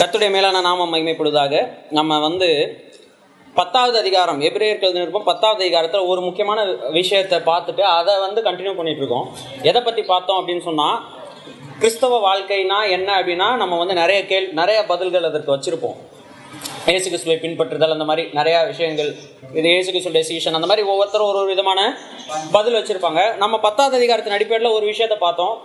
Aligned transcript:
கத்துடைய 0.00 0.30
மேலான 0.34 0.60
நாமம் 0.66 0.90
மகிமைப்படுவதாக. 0.92 1.54
நம்ம 1.98 2.18
வந்து 2.24 2.48
பத்தாவது 3.58 3.96
அதிகாரம் 4.02 4.40
எபிரேயர்கள் 4.48 4.98
இருப்போம் 5.02 5.28
பத்தாவது 5.28 5.62
அதிகாரத்தில் 5.64 6.08
ஒரு 6.10 6.20
முக்கியமான 6.26 6.58
விஷயத்தை 6.98 7.38
பார்த்துட்டு 7.48 7.82
அதை 7.98 8.14
வந்து 8.24 8.40
கண்டினியூ 8.48 8.74
பண்ணிட்டு 8.78 9.02
இருக்கோம் 9.02 9.26
எதை 9.70 9.80
பற்றி 9.86 10.02
பார்த்தோம் 10.10 10.38
அப்படின்னு 10.40 10.64
சொன்னால் 10.68 10.98
கிறிஸ்தவ 11.80 12.20
வாழ்க்கைனா 12.26 12.78
என்ன 12.96 13.08
அப்படின்னா 13.20 13.48
நம்ம 13.62 13.78
வந்து 13.80 13.96
நிறைய 14.02 14.20
கேள் 14.30 14.46
நிறைய 14.60 14.78
பதில்கள் 14.92 15.28
அதற்கு 15.30 15.54
வச்சுருப்போம். 15.54 15.96
இயேசு 16.90 17.06
கிறிஸ்துவை 17.08 17.38
பின்பற்றுதல் 17.44 17.94
அந்த 17.96 18.06
மாதிரி 18.10 18.22
நிறையா 18.38 18.60
விஷயங்கள் 18.70 19.10
இது 19.58 19.66
இயேசு 19.72 19.88
கிறிஸ்துடைய 19.90 20.24
சீசன் 20.30 20.58
அந்த 20.58 20.68
மாதிரி 20.70 20.84
ஒவ்வொருத்தரும் 20.92 21.30
ஒரு 21.32 21.40
ஒரு 21.42 21.50
விதமான 21.54 21.80
பதில் 22.56 22.78
வச்சுருப்பாங்க. 22.78 23.22
நம்ம 23.42 23.54
பத்தாவது 23.66 23.98
அதிகாரத்தின் 24.00 24.36
அடிப்படையில் 24.38 24.76
ஒரு 24.78 24.86
விஷயத்தை 24.92 25.18
பார்த்தோம். 25.26 25.56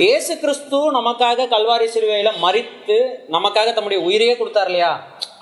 இயேசு 0.00 0.32
கிறிஸ்து 0.42 0.78
நமக்காக 0.96 1.46
கல்வாரி 1.52 1.86
சிறுவையில் 1.94 2.38
மறித்து 2.44 2.96
நமக்காக 3.34 3.72
தம்முடைய 3.76 3.98
உயிரையே 4.06 4.34
கொடுத்தார் 4.36 4.68
இல்லையா? 4.70 4.92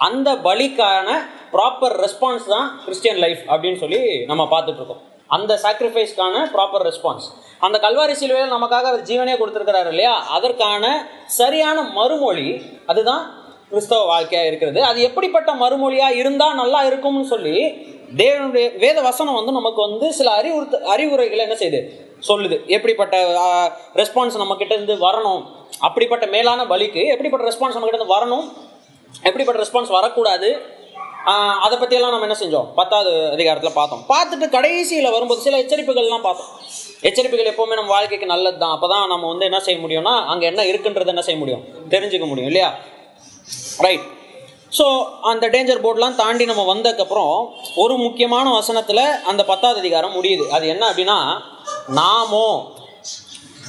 அந்த 0.06 0.28
பலிக்கான 0.46 1.08
ப்ராப்பர் 1.52 1.94
ரெஸ்பான்ஸ் 2.04 2.46
தான் 2.54 2.66
கிறிஸ்டியன் 2.84 3.20
லைஃப் 3.24 3.42
அப்படின்னு 3.52 3.78
சொல்லி 3.82 4.00
நம்ம 4.30 4.44
பார்த்துட்ருக்கோம். 4.54 5.02
அந்த 5.36 5.52
சாக்ரிஃபைஸ்க்கான 5.64 6.42
ப்ராப்பர் 6.54 6.84
ரெஸ்பான்ஸ் 6.88 7.28
அந்த 7.66 7.78
கல்வாரி 7.84 8.16
சிலுவையில் 8.22 8.54
நமக்காக 8.56 8.88
அவர் 8.92 9.06
ஜீவனே 9.10 9.36
கொடுத்துருக்கிறாரு 9.40 9.92
இல்லையா? 9.94 10.14
அதற்கான 10.38 10.84
சரியான 11.40 11.82
மறுமொழி 11.98 12.48
அதுதான் 12.86 13.22
கிறிஸ்தவ 13.70 14.04
வாழ்க்கையாக 14.04 14.50
இருக்கிறது. 14.50 14.80
அது 14.90 15.00
எப்படிப்பட்ட 15.08 15.50
மறுமொழியாக 15.62 16.18
இருந்தால் 16.22 16.60
நல்லா 16.62 16.82
இருக்கும்னு 16.90 17.26
சொல்லி 17.34 17.56
தேவனுடைய 18.18 18.66
வேத 18.82 18.98
வசனம் 19.06 19.36
வந்து 19.38 19.52
நமக்கு 19.56 19.80
வந்து 19.86 20.06
சில 20.18 20.28
அறிவுறுத்த 20.40 20.78
அறிவுரைகளை 20.94 21.42
என்ன 21.46 21.56
செய்யுது? 21.60 21.80
சொல்லுது. 22.28 22.56
எப்படிப்பட்ட 22.76 23.16
ரெஸ்பான்ஸ் 24.00 24.40
நம்மக்கிட்ட 24.42 24.72
இருந்து 24.78 24.94
வரணும்? 25.06 25.42
அப்படிப்பட்ட 25.86 26.24
மேலான 26.34 26.64
பலிக்கு 26.72 27.02
எப்படிப்பட்ட 27.14 27.44
ரெஸ்பான்ஸ் 27.50 27.76
நம்மக்கிட்ட 27.76 28.00
இருந்து 28.00 28.16
வரணும்? 28.16 28.46
எப்படிப்பட்ட 29.28 29.58
ரெஸ்பான்ஸ் 29.64 29.96
வரக்கூடாது? 29.98 30.50
அதை 31.64 31.74
பற்றியெல்லாம் 31.78 32.12
நம்ம 32.14 32.26
என்ன 32.28 32.36
செஞ்சோம்? 32.42 32.68
பத்தாவது 32.78 33.10
அதிகாரத்தில் 33.36 33.78
பார்த்தோம். 33.78 34.04
பார்த்துட்டு 34.12 34.46
கடைசியில் 34.56 35.14
வரும்போது 35.16 35.40
சில 35.46 35.58
எச்சரிப்புகள்லாம் 35.62 36.26
பார்த்தோம். 36.28 36.52
எச்சரிப்புகள் 37.08 37.50
எப்போவுமே 37.52 37.74
நம்ம 37.78 37.92
வாழ்க்கைக்கு 37.96 38.26
நல்லது 38.32 38.58
தான் 38.62 38.74
அப்போ 38.76 38.88
தான் 38.92 39.04
நம்ம 39.12 39.28
வந்து 39.32 39.46
என்ன 39.50 39.60
செய்ய 39.66 39.78
முடியும்னா 39.84 40.14
அங்கே 40.32 40.46
என்ன 40.52 40.64
இருக்குன்றது 40.70 41.12
என்ன 41.14 41.22
செய்ய 41.28 41.38
முடியும்? 41.42 41.62
தெரிஞ்சுக்க 41.94 42.26
முடியும் 42.30 42.50
இல்லையா? 42.52 42.70
ரைட் 43.86 44.06
ஸோ 44.78 44.86
அந்த 45.30 45.44
டேஞ்சர் 45.54 45.82
போர்டெலாம் 45.84 46.18
தாண்டி 46.20 46.44
நம்ம 46.50 46.64
வந்ததுக்கப்புறம் 46.72 47.34
ஒரு 47.82 47.94
முக்கியமான 48.04 48.46
வசனத்தில் 48.58 49.04
அந்த 49.30 49.42
பத்தாவது 49.50 49.80
அதிகாரம் 49.82 50.14
முடியுது. 50.18 50.44
அது 50.56 50.64
என்ன 50.74 50.84
அப்படின்னா 50.90 51.18
நாமோ 52.00 52.46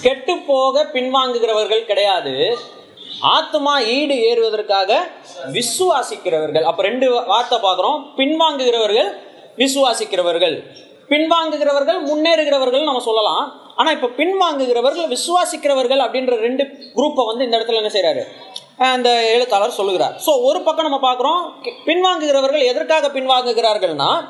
கெட்டு 0.06 0.34
போக 0.52 0.84
பின்வாங்குகிறவர்கள் 0.96 1.90
கிடையாது. 1.90 2.36
ஆத்மா 3.36 3.74
ஈடு 3.96 4.16
ஏறுவதற்காக 4.30 4.92
விசுவாசிக்கிறவர்கள். 5.58 6.68
அப்போ 6.70 6.82
ரெண்டு 6.90 7.08
வார்த்தை 7.32 7.58
பார்க்குறோம். 7.66 8.00
பின்வாங்குகிறவர்கள் 8.20 9.10
விசுவாசிக்கிறவர்கள். 9.64 10.56
பின்வாங்குகிறவர்கள் 11.12 12.00
முன்னேறுகிறவர்கள் 12.10 12.88
நம்ம 12.90 13.04
சொல்லலாம். 13.10 13.44
ஆனால் 13.80 13.96
இப்போ 13.98 14.10
பின்வாங்குகிறவர்கள் 14.20 15.08
விசுவாசிக்கிறவர்கள் 15.16 16.02
அப்படின்ற 16.06 16.34
ரெண்டு 16.48 16.64
குரூப்பை 16.98 17.24
வந்து 17.30 17.46
இந்த 17.46 17.58
இடத்துல 17.58 17.82
என்ன 17.82 17.92
செய்கிறாரு 17.96 18.24
அந்த 18.90 19.30
எழுத்தாளர் 19.34 19.72
சொல்லுகிறார். 19.72 20.16
ஸோ 20.26 20.44
ஒரு 20.44 20.62
பக்கம் 20.62 20.90
நம்ம 20.90 21.14
பார்க்குறோம் 21.14 21.42
பின்வாங்குகிறவர்கள் 21.86 22.64
எதற்காக 22.64 23.08
பின்வாங்குகிறார்கள்னா 23.08 24.28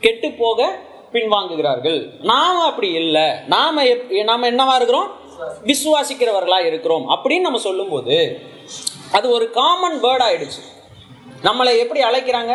கெட்டு 0.00 0.32
போக 0.32 0.78
பின்வாங்குகிறார்கள். 1.12 2.20
நாம் 2.22 2.60
அப்படி 2.60 2.92
இல்லை. 2.92 3.26
நாம் 3.46 3.76
எப் 3.76 4.10
நாம் 4.10 4.42
என்னவா 4.42 4.74
இருக்கிறோம்? 4.74 5.08
விசுவாசிக்கிறவர்களா 5.64 6.66
இருக்கிறோம். 6.66 7.10
அப்படின்னு 7.10 7.40
நம்ம 7.40 7.58
சொல்லும்போது 7.58 8.38
அது 9.12 9.30
ஒரு 9.30 9.50
காமன் 9.50 10.02
வேர்ட் 10.02 10.24
ஆயிடுச்சு. 10.28 10.62
நம்மளை 11.42 11.78
எப்படி 11.78 12.00
அழைக்கிறாங்க? 12.02 12.54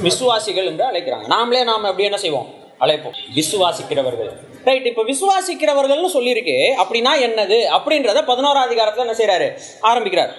விசுவாசிகள் 0.00 0.66
என்று 0.66 0.84
அழைக்கிறாங்க. 0.84 1.26
நாமளே 1.28 1.64
நாம் 1.64 1.84
அப்படி 1.84 2.04
என்ன 2.04 2.16
செய்வோம்? 2.16 2.48
அழைப்போம். 2.82 3.16
விசுவாசிக்கிறவர்கள். 3.38 4.30
ரைட் 4.68 4.86
இப்போ 4.90 5.02
விசுவாசிக்கிறவர்கள்னு 5.10 6.10
சொல்லியிருக்கு 6.16 6.56
அப்படின்னா 6.82 7.12
என்னது? 7.26 7.58
அப்படின்றத 7.76 8.22
பதினோரா 8.30 8.62
அதிகாரத்தில் 8.68 9.04
என்ன 9.06 9.16
செய்கிறாரு 9.20 9.48
ஆரம்பிக்கிறார். 9.90 10.32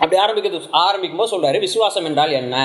அப்படி 0.00 0.16
ஆரம்பிக்கிறது 0.24 0.60
ஆரம்பிக்கும் 0.86 1.20
போது 1.22 1.32
சொல்றாரு 1.34 1.58
விசுவாசம் 1.66 2.06
என்றால் 2.10 2.32
என்ன? 2.42 2.56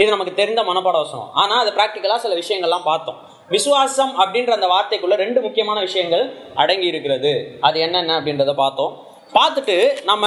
இது 0.00 0.08
நமக்கு 0.14 0.34
தெரிந்த 0.40 0.62
மனப்பாட 0.62 0.96
வசனம். 1.04 1.30
ஆனால் 1.42 1.60
அது 1.62 1.70
ப்ராக்டிக்கலாக 1.78 2.20
சில 2.24 2.34
விஷயங்கள்லாம் 2.42 2.86
பார்த்தோம். 2.90 3.18
விசுவாசம் 3.54 4.12
அப்படின்ற 4.22 4.52
அந்த 4.58 4.68
வார்த்தைக்குள்ள 4.72 5.16
ரெண்டு 5.24 5.40
முக்கியமான 5.46 5.78
விஷயங்கள் 5.80 6.24
அடங்கி 6.62 6.86
இருக்கிறது 6.92 7.32
அது 7.60 7.76
என்னென்ன 7.86 8.16
அப்படின்றத 8.20 8.54
பார்த்தோம். 8.62 8.92
பார்த்துட்டு 9.36 9.76
நம்ம 10.10 10.26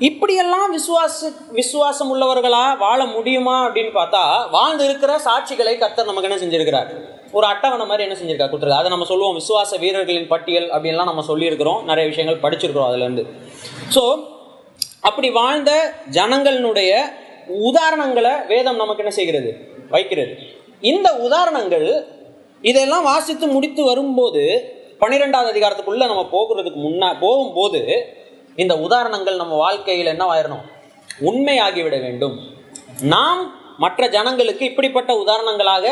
இப்படியெல்லாம் 0.00 0.70
விசுவாச 0.70 1.28
விசுவாசம் 1.50 2.10
உள்ளவர்களா 2.14 2.64
வாழ 2.78 3.04
முடியுமா 3.04 3.54
அப்படின்னு 3.66 3.92
பார்த்தா 3.94 4.50
வாழ்ந்து 4.50 4.84
இருக்கிற 4.84 5.12
சாட்சிகளை 5.24 5.78
கர்த்தர் 5.78 6.08
நமக்கு 6.10 6.28
என்ன 6.28 6.38
செஞ்சிருக்கிறார்? 6.42 6.88
ஒரு 7.32 7.46
அட்டவணை 7.46 7.86
மாதிரி 7.86 8.04
என்ன 8.06 8.16
செஞ்சிருக்கா 8.18 8.48
கொடுத்துருக்கு 8.48 8.80
அதை 8.80 8.90
நம்ம 8.90 9.04
சொல்லுவோம் 9.04 9.34
விசுவாச 9.34 9.78
வீரர்களின் 9.78 10.26
பட்டியல் 10.26 10.68
அப்படின்லாம் 10.70 11.10
நம்ம 11.10 11.24
சொல்லியிருக்கிறோம். 11.28 11.84
நிறைய 11.84 12.08
விஷயங்கள் 12.08 12.42
படிச்சிருக்கிறோம் 12.44 12.90
அதுலேருந்து. 12.90 13.24
ஸோ 13.94 14.02
அப்படி 15.00 15.30
வாழ்ந்த 15.30 15.72
ஜனங்களினுடைய 16.10 16.92
உதாரணங்களை 17.70 18.46
வேதம் 18.46 18.76
நமக்கு 18.76 19.02
என்ன 19.04 19.14
செய்கிறது? 19.14 19.50
வைக்கிறது. 19.88 20.34
இந்த 20.80 21.08
உதாரணங்கள் 21.26 21.88
இதெல்லாம் 22.62 23.02
வாசித்து 23.02 23.46
முடித்து 23.46 23.82
வரும்போது 23.84 24.44
பன்னிரெண்டாவது 24.98 25.50
அதிகாரத்துக்குள்ளே 25.52 26.06
நம்ம 26.06 26.26
போகிறதுக்கு 26.36 26.80
முன்னா 26.86 27.18
போகும்போது 27.20 27.82
இந்த 28.62 28.74
உதாரணங்கள் 28.86 29.40
நம்ம 29.42 29.54
வாழ்க்கையில் 29.64 30.12
என்னவாயிரணும் 30.14 30.64
உண்மையாகிவிட 31.28 31.96
வேண்டும். 32.06 32.36
நாம் 33.14 33.40
மற்ற 33.84 34.02
ஜனங்களுக்கு 34.16 34.64
இப்படிப்பட்ட 34.70 35.12
உதாரணங்களாக 35.22 35.86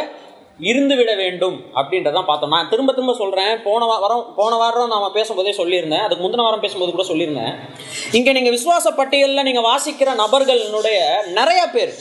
இருந்து 0.71 0.95
விட 0.99 1.13
வேண்டும் 1.21 1.57
அப்படின்றதான் 1.79 2.27
பார்த்தோம். 2.29 2.53
நான் 2.57 2.69
திரும்ப 2.73 2.91
திரும்ப 2.93 3.15
சொல்கிறேன் 3.21 3.55
போன 3.65 3.87
வாரம் 3.91 4.23
போன 4.37 4.53
வாரம் 4.61 4.93
நாம் 4.93 5.15
பேசும்போதே 5.17 5.53
சொல்லியிருந்தேன். 5.61 6.05
அதுக்கு 6.05 6.25
முந்தின 6.25 6.45
வாரம் 6.47 6.63
பேசும்போது 6.65 6.93
கூட 6.93 7.07
சொல்லியிருந்தேன். 7.11 7.55
இங்கே 8.19 8.35
நீங்கள் 8.37 8.55
விசுவாச 8.57 8.93
பட்டியலில் 9.01 9.47
நீங்கள் 9.49 9.67
வாசிக்கிற 9.71 10.13
நபர்களினுடைய 10.23 10.99
நிறைய 11.41 11.63
பேர் 11.75 11.93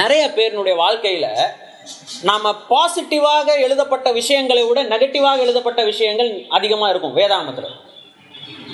நிறைய 0.00 0.22
பேருனுடைய 0.36 0.74
வாழ்க்கையில் 0.84 1.30
நாம் 2.28 2.46
பாசிட்டிவாக 2.70 3.48
எழுதப்பட்ட 3.66 4.08
விஷயங்களை 4.20 4.62
விட 4.68 4.80
நெகட்டிவாக 4.94 5.44
எழுதப்பட்ட 5.44 5.80
விஷயங்கள் 5.90 6.30
அதிகமாக 6.56 6.90
இருக்கும் 6.92 7.16
வேதாமத்தில் 7.18 7.70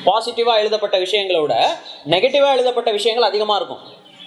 பாசிட்டிவாக 0.07 0.63
எழுதப்பட்ட 0.63 0.99
விஷயங்களை 0.99 1.41
விட 1.41 1.55
நெகட்டிவாக 2.15 2.57
எழுதப்பட்ட 2.57 2.91
விஷயங்கள் 2.99 3.29
அதிகமாக 3.31 3.59
இருக்கும். 3.61 3.83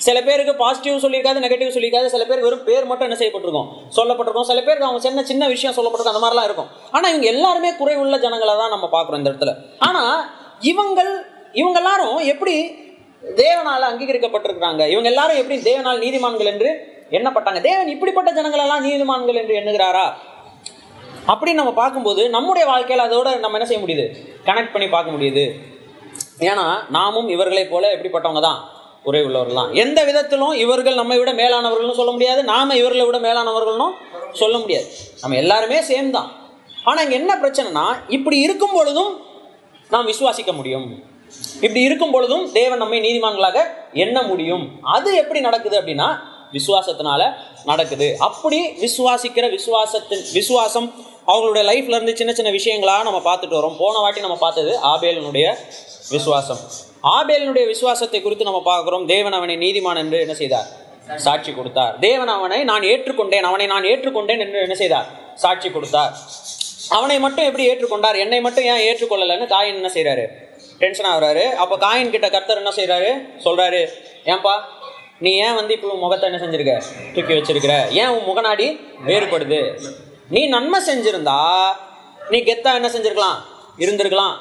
சில 0.05 0.17
பேருக்கு 0.21 0.53
பாசிட்டிவ் 0.55 1.03
சொல்லியிருக்காது 1.03 1.43
நெகட்டிவ் 1.45 1.75
சொல்லியிருக்காது. 1.75 2.05
சில 2.05 2.23
பேர் 2.25 2.43
வெறும் 2.45 2.63
பேர் 2.63 2.89
மட்டும் 2.89 3.07
என்ன 3.07 3.17
செய்யப்பட்டிருக்கும்? 3.19 3.69
சொல்லப்பட்டிருக்கும். 3.97 4.49
சில 4.51 4.59
பேருக்கு 4.61 4.87
அவங்க 4.89 5.01
சின்ன 5.05 5.23
சின்ன 5.23 5.47
விஷயம் 5.47 5.75
சொல்லப்பட்டிருக்கும். 5.77 6.15
அந்த 6.15 6.23
மாதிரிலாம் 6.23 6.47
இருக்கும். 6.49 6.69
ஆனால் 6.91 7.09
இவங்க 7.11 7.27
எல்லாருமே 7.27 7.71
குறைவுள்ள 7.71 8.17
ஜனங்களை 8.25 8.55
தான் 8.61 8.73
நம்ம 8.75 8.89
பார்க்குறோம் 8.95 9.21
இந்த 9.21 9.31
இடத்துல. 9.31 9.53
ஆனால் 9.87 10.17
இவங்கள் 10.71 11.11
இவங்க 11.53 11.79
எல்லாரும் 11.79 12.17
எப்படி 12.33 12.55
தேவனால் 13.35 13.89
அங்கீகரிக்கப்பட்டிருக்கிறாங்க? 13.89 14.83
இவங்க 14.93 15.09
எல்லாரும் 15.09 15.39
எப்படி 15.41 15.57
தேவனால் 15.69 16.03
நீதிமான்கள் 16.05 16.51
என்று 16.53 16.69
எண்ணப்பட்டாங்க? 17.17 17.61
தேவன் 17.61 17.87
இப்படிப்பட்ட 17.87 18.29
ஜனங்களெல்லாம் 18.31 18.85
நீதிமான்கள் 18.87 19.39
என்று 19.41 19.53
எண்ணுகிறாரா? 19.59 20.05
அப்படின்னு 21.31 21.61
நம்ம 21.61 21.73
பார்க்கும்போது 21.73 22.29
நம்முடைய 22.29 22.67
வாழ்க்கையில் 22.67 23.05
அதோட 23.05 23.39
நம்ம 23.39 23.57
என்ன 23.57 23.67
செய்ய 23.71 23.81
முடியுது? 23.85 24.05
கனெக்ட் 24.45 24.71
பண்ணி 24.71 24.87
பார்க்க 24.87 25.15
முடியுது. 25.15 25.45
ஏன்னா 26.39 26.65
நாமும் 26.89 27.29
இவர்களைப் 27.29 27.71
போல 27.71 27.95
எப்படிப்பட்டவங்க 27.95 28.41
தான்? 28.41 28.59
குறை 29.03 29.21
உள்ளவர்கள் 29.23 29.59
தான். 29.59 29.73
எந்த 29.73 29.99
விதத்திலும் 30.03 30.53
இவர்கள் 30.53 30.93
நம்மை 30.93 31.17
விட 31.17 31.31
மேலானவர்கள்னு 31.33 31.99
சொல்ல 31.99 32.11
முடியாது. 32.11 32.43
நாம 32.43 32.75
இவர்களை 32.75 33.05
விட 33.05 33.19
மேலானவர்கள்னும் 33.19 33.93
சொல்ல 34.31 34.57
முடியாது. 34.57 34.87
நம்ம 35.21 35.37
எல்லாருமே 35.37 35.77
சேம் 35.89 36.09
தான். 36.09 36.31
ஆனால் 36.83 37.03
இங்கே 37.03 37.15
என்ன 37.15 37.33
பிரச்சனைனா 37.35 37.85
இப்படி 38.07 38.39
இருக்கும் 38.39 38.73
பொழுதும் 38.73 39.11
நாம் 39.89 40.07
விசுவாசிக்க 40.07 40.53
முடியும். 40.53 40.87
இப்படி 41.61 41.81
இருக்கும் 41.81 42.11
பொழுதும் 42.11 42.51
தேவன் 42.51 42.77
நம்மை 42.77 42.99
நீதிமான்களாக 42.99 43.59
எண்ண 43.93 44.21
முடியும். 44.21 44.65
அது 44.81 45.15
எப்படி 45.15 45.39
நடக்குது 45.39 45.81
அப்படின்னா 45.81 46.09
விசுவாசத்தினால 46.51 47.21
நடக்குது. 47.65 48.15
அப்படி 48.19 48.59
விசுவாசிக்கிற 48.83 49.45
விசுவாசத்தின் 49.55 50.23
விசுவாசம் 50.33 50.87
அவங்களுடைய 51.31 51.63
லைஃப்ல 51.69 51.97
இருந்து 51.97 52.13
சின்ன 52.19 52.31
சின்ன 52.37 52.49
விஷயங்களா 52.57 52.95
நம்ம 53.07 53.19
பார்த்துட்டு 53.29 53.57
வரோம். 53.59 53.77
போன 53.83 53.99
வாட்டி 54.03 54.25
நம்ம 54.25 54.37
பார்த்தது 54.45 54.73
ஆபேலனுடைய 54.91 55.47
விசுவாசம். 56.15 56.61
ஆபேலனுடைய 57.17 57.65
விசுவாசத்தை 57.73 58.19
குறித்து 58.21 58.49
நம்ம 58.49 58.61
பார்க்குறோம். 58.71 59.05
தேவன் 59.13 59.37
அவனை 59.39 59.55
நீதிமான் 59.63 60.01
என்று 60.03 60.19
என்ன 60.25 60.35
செய்தார்? 60.41 60.67
சாட்சி 61.25 61.51
கொடுத்தார். 61.57 61.93
தேவன் 62.07 62.31
அவனை 62.37 62.59
நான் 62.71 62.87
ஏற்றுக்கொண்டேன். 62.93 63.45
அவனை 63.49 63.65
நான் 63.73 63.87
ஏற்றுக்கொண்டேன் 63.91 64.43
என்று 64.45 64.59
என்ன 64.65 64.75
செய்தார்? 64.83 65.07
சாட்சி 65.43 65.69
கொடுத்தார். 65.75 66.13
அவனை 66.97 67.17
மட்டும் 67.25 67.47
எப்படி 67.49 67.63
ஏற்றுக்கொண்டார்? 67.71 68.17
என்னை 68.23 68.39
மட்டும் 68.47 68.67
ஏன் 68.71 68.83
ஏற்றுக்கொள்ளலைன்னு 68.87 69.47
காயின் 69.53 69.79
என்ன 69.81 69.91
செய்கிறாரு 69.97 70.25
டென்ஷன் 70.81 71.09
ஆகுறாரு. 71.11 71.45
அப்போ 71.63 71.75
காயின் 71.85 72.13
கிட்ட 72.15 72.27
கர்த்தர் 72.35 72.61
என்ன 72.63 72.73
செய்கிறாரு 72.79 73.11
சொல்கிறாரு 73.45 73.81
ஏன்பா 74.31 74.55
நீ 75.25 75.31
ஏன் 75.45 75.57
வந்து 75.59 75.73
இப்போ 75.77 75.95
முகத்தை 76.03 76.25
என்ன 76.29 76.39
செஞ்சிருக்க? 76.43 76.73
தூக்கி 77.13 77.33
வச்சிருக்கிற? 77.37 77.75
ஏன் 78.01 78.11
உன் 78.15 78.27
முகநாடி 78.31 78.67
வேறுபடுது? 79.07 79.61
நீ 80.35 80.41
நன்மை 80.53 80.79
செஞ்சிருந்தா 80.87 81.39
நீ 82.31 82.37
கெத்தா 82.47 82.69
என்ன 82.77 82.87
செஞ்சிருக்கலாம்? 82.93 83.37
இருந்திருக்கலாம். 83.83 84.35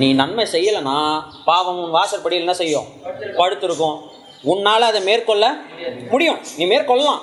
நீ 0.00 0.12
நன்மை 0.20 0.44
செய்யலைன்னா 0.52 0.98
பாவம் 1.48 1.78
உன் 1.82 1.94
வாசற்படியில் 1.96 2.44
என்ன 2.44 2.54
செய்யும்? 2.60 2.86
படுத்திருக்கும். 3.38 3.98
உன்னால் 4.52 4.88
அதை 4.88 5.00
மேற்கொள்ள 5.08 5.44
முடியும். 6.12 6.40
நீ 6.58 6.64
மேற்கொள்ளலாம். 6.72 7.22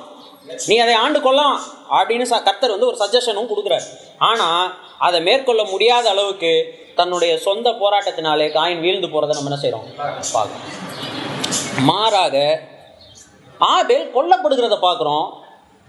நீ 0.70 0.78
அதை 0.84 0.96
ஆண்டு 1.04 1.20
கொள்ளலாம் 1.26 1.58
அப்படின்னு 1.98 2.26
ச 2.32 2.44
கர்த்தர் 2.48 2.76
வந்து 2.76 2.90
ஒரு 2.92 2.98
சஜஷனும் 3.04 3.50
கொடுக்குறாரு. 3.52 3.88
ஆனால் 4.30 4.66
அதை 5.08 5.22
மேற்கொள்ள 5.28 5.64
முடியாத 5.74 6.06
அளவுக்கு 6.10 6.52
தன்னுடைய 6.96 7.34
சொந்த 7.46 7.70
போராட்டத்தினாலே 7.84 8.48
காயின் 8.58 8.84
வீழ்ந்து 8.86 9.08
போகிறத 9.14 9.38
நம்ம 9.38 9.50
என்ன 9.52 9.62
செய்கிறோம் 9.64 9.88
பார்க்கணும் 10.34 10.70
மாறாக 11.90 12.38
ஆபேல் 13.76 14.12
கொல்லப்படுகிறத 14.16 14.78
பார்க்குறோம். 14.88 15.26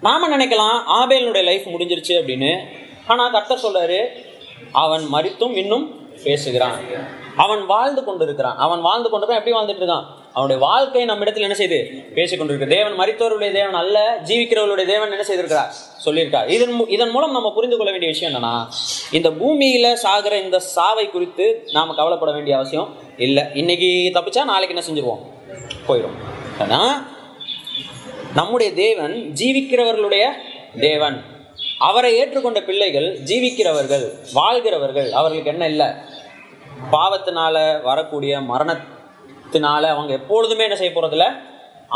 நாம 0.05 0.37
நினைக்கலாம் 0.37 0.83
ஆபேலினுடைய 0.89 1.45
லைஃப் 1.45 1.69
முடிஞ்சிருச்சு 1.69 2.09
அப்படின்னு. 2.09 2.59
ஆனால் 3.07 3.31
கர்த்தர் 3.31 3.61
சொல்றாரு 3.63 4.07
அவன் 4.73 5.07
மறித்தும் 5.13 5.57
இன்னும் 5.57 6.09
பேசுகிறான். 6.25 6.77
அவன் 7.37 7.67
வாழ்ந்து 7.67 8.05
கொண்டிருக்கிறான். 8.05 8.57
அவன் 8.57 8.81
வாழ்ந்து 8.81 9.09
கொண்டிருக்கான் 9.09 9.39
எப்படி 9.39 9.53
வாழ்ந்துட்டு 9.53 9.83
இருக்கான்? 9.83 10.05
அவனுடைய 10.33 10.67
வாழ்க்கை 10.67 11.05
நம்ம 11.05 11.25
இடத்துல 11.25 11.41
என்ன 11.41 11.55
செய்து? 11.55 11.91
பேசிக்கொண்டிருக்கு 12.15 12.67
தேவன் 12.67 12.99
மரித்தவருடைய 12.99 13.53
தேவன் 13.53 13.75
அல்ல 13.75 14.21
ஜீவிக்கிறவருடைய 14.25 14.87
தேவன் 14.87 15.11
என்ன 15.11 15.25
செய்திருக்கிறார்? 15.29 15.73
சொல்லியிருக்கார். 16.05 16.49
இதன் 16.49 16.81
மூ- 16.81 16.89
இதன் 16.89 17.11
மூலம் 17.11 17.33
நம்ம 17.33 17.53
புரிந்து 17.53 17.77
கொள்ள 17.77 17.91
வேண்டிய 17.91 18.13
விஷயம் 18.13 18.43
என்னன்னா 18.43 18.67
இந்த 19.13 19.31
பூமியில 19.31 19.93
சாகிற 19.93 20.39
இந்த 20.39 20.59
சாவை 20.59 21.11
குறித்து 21.11 21.69
நாம 21.73 21.95
கவலைப்பட 21.95 22.33
வேண்டிய 22.33 22.57
அவசியம் 22.57 22.95
இல்லை. 23.17 23.45
இன்னைக்கு 23.55 24.11
தப்பிச்சா 24.15 24.45
நாளைக்கு 24.45 24.85
என்ன 24.85 25.01
செஞ்சுருவோம்? 25.01 25.53
போயிடும் 25.89 26.15
ஏன்னா 26.59 27.13
நம்முடைய 28.39 28.71
தேவன் 28.83 29.15
ஜீவிக்கிறவர்களுடைய 29.41 30.25
தேவன். 30.87 31.17
அவரை 31.89 32.11
ஏற்றுக்கொண்ட 32.21 32.61
பிள்ளைகள் 32.69 33.09
ஜீவிக்கிறவர்கள் 33.31 34.05
வாழ்கிறவர்கள். 34.39 35.09
அவர்களுக்கு 35.19 35.53
என்ன 35.55 35.65
இல்லை? 35.73 35.89
பாவத்தினால 36.95 37.57
வரக்கூடிய 37.89 38.33
மரணத்தினால 38.51 39.83
அவங்க 39.95 40.13
எப்பொழுதுமே 40.21 40.65
என்ன 40.69 40.79
செய்ய 40.81 40.93
போகிறதில்ல 40.95 41.27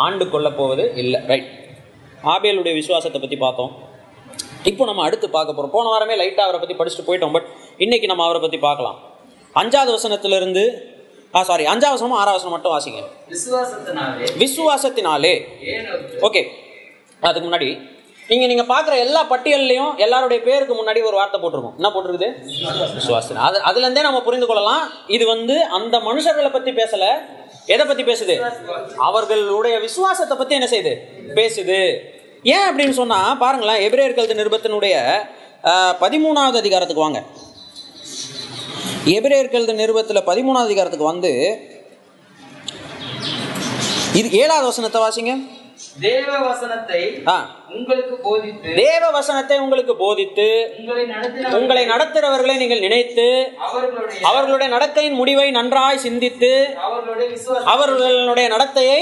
ஆண்டு 0.05 0.25
கொள்ள 0.35 0.49
போவது 0.61 0.85
இல்லை. 1.03 1.21
ரைட் 1.31 1.49
ஆபேலுடைய 2.35 2.75
விசுவாசத்தை 2.81 3.21
பற்றி 3.21 3.39
பார்த்தோம். 3.45 3.73
இப்போ 4.71 4.85
நம்ம 4.91 5.03
அடுத்து 5.07 5.27
பார்க்க 5.37 5.57
போகிறோம் 5.57 5.75
போன 5.77 5.89
வாரமே 5.95 6.15
லைட்டாக 6.23 6.47
அவரை 6.49 6.61
பற்றி 6.61 6.77
படிச்சுட்டு 6.79 7.09
போயிட்டோம் 7.09 7.35
பட் 7.37 7.49
இன்னைக்கு 7.85 8.07
நம்ம 8.13 8.25
அவரை 8.29 8.41
பற்றி 8.45 8.59
பார்க்கலாம். 8.69 8.99
அஞ்சாவது 9.61 9.93
வசனத்திலிருந்து 9.97 10.65
ஆ 11.35 11.43
சாரி 11.43 11.65
அஞ்சாவது 11.65 11.95
வசனமும் 11.95 12.19
ஆறாவது 12.19 12.39
வசனம் 12.39 12.55
மட்டும் 12.55 12.75
வாசிங்க. 12.75 13.01
விசுவாசத்தினாலே 14.39 15.33
ஓகே 16.21 16.43
அதுக்கு 17.23 17.47
முன்னாடி 17.49 17.69
நீங்க 18.29 18.47
நீங்க 18.47 18.65
பார்க்குற 18.65 18.95
எல்லா 18.99 19.27
பட்டியல்லையும் 19.31 19.93
எல்லாருடைய 19.97 20.43
பேருக்கு 20.43 20.75
முன்னாடி 20.75 21.05
ஒரு 21.05 21.17
வார்த்தை 21.17 21.41
போட்டிருக்கும். 21.41 21.77
என்ன 21.77 21.89
போட்டிருக்குது? 21.89 22.29
விசுவாசம் 22.95 23.37
அது 23.39 23.61
அதுல 23.61 23.85
இருந்தே 23.85 24.03
நம்ம 24.03 24.21
புரிந்து 24.21 24.47
கொள்ளலாம். 24.47 24.83
இது 25.09 25.27
வந்து 25.27 25.65
அந்த 25.71 25.99
மனுஷர்களை 26.01 26.53
பத்தி 26.53 26.71
பேசல. 26.73 27.05
எதை 27.67 27.87
பத்தி 27.87 28.05
பேசுது? 28.05 28.35
அவர்களுடைய 28.99 29.79
விசுவாசத்தை 29.79 30.37
பத்தி 30.37 30.55
என்ன 30.55 30.69
செய்யுது? 30.69 30.93
பேசுது. 31.35 31.79
ஏன் 32.49 32.67
அப்படின்னு 32.69 32.91
சொன்னா 32.93 33.37
பாருங்களேன் 33.37 33.83
எபிரேயர்கள் 33.87 34.41
நிருபத்தினுடைய 34.41 34.95
ஆஹ், 35.65 35.95
பதிமூணாவது 36.01 36.57
அதிகாரத்துக்கு 36.57 37.03
வாங்க. 37.03 37.21
எபிரேயர்கள் 39.07 39.69
நிருபத்தில் 39.75 40.27
பதிமூணாவது 40.27 40.69
அதிகாரத்துக்கு 40.69 41.05
வந்து 41.05 41.33
இது 44.15 44.29
ஏழாவது 44.39 44.67
வசனத்தை 44.67 45.01
வாசிங்க. 45.03 45.33
தேவ 46.03 46.31
வசனத்தை 46.41 47.01
உங்களுக்கு 47.69 48.17
போதித்து 48.19 48.71
தேவ 48.77 49.11
வசனத்தை 49.11 49.59
உங்களுக்கு 49.59 49.97
போதித்து 49.97 50.47
உங்களை 51.53 51.85
நடத்துகிறவர்களை 51.87 52.57
நீங்கள் 52.57 52.81
நினைத்து 52.81 53.27
அவர்களுடைய 54.23 54.69
நடக்கையின் 54.75 55.13
முடிவை 55.13 55.51
நன்றாய் 55.51 55.99
சிந்தித்து 55.99 56.53
அவர்களுடைய 57.67 58.49
நடத்தையை 58.49 59.01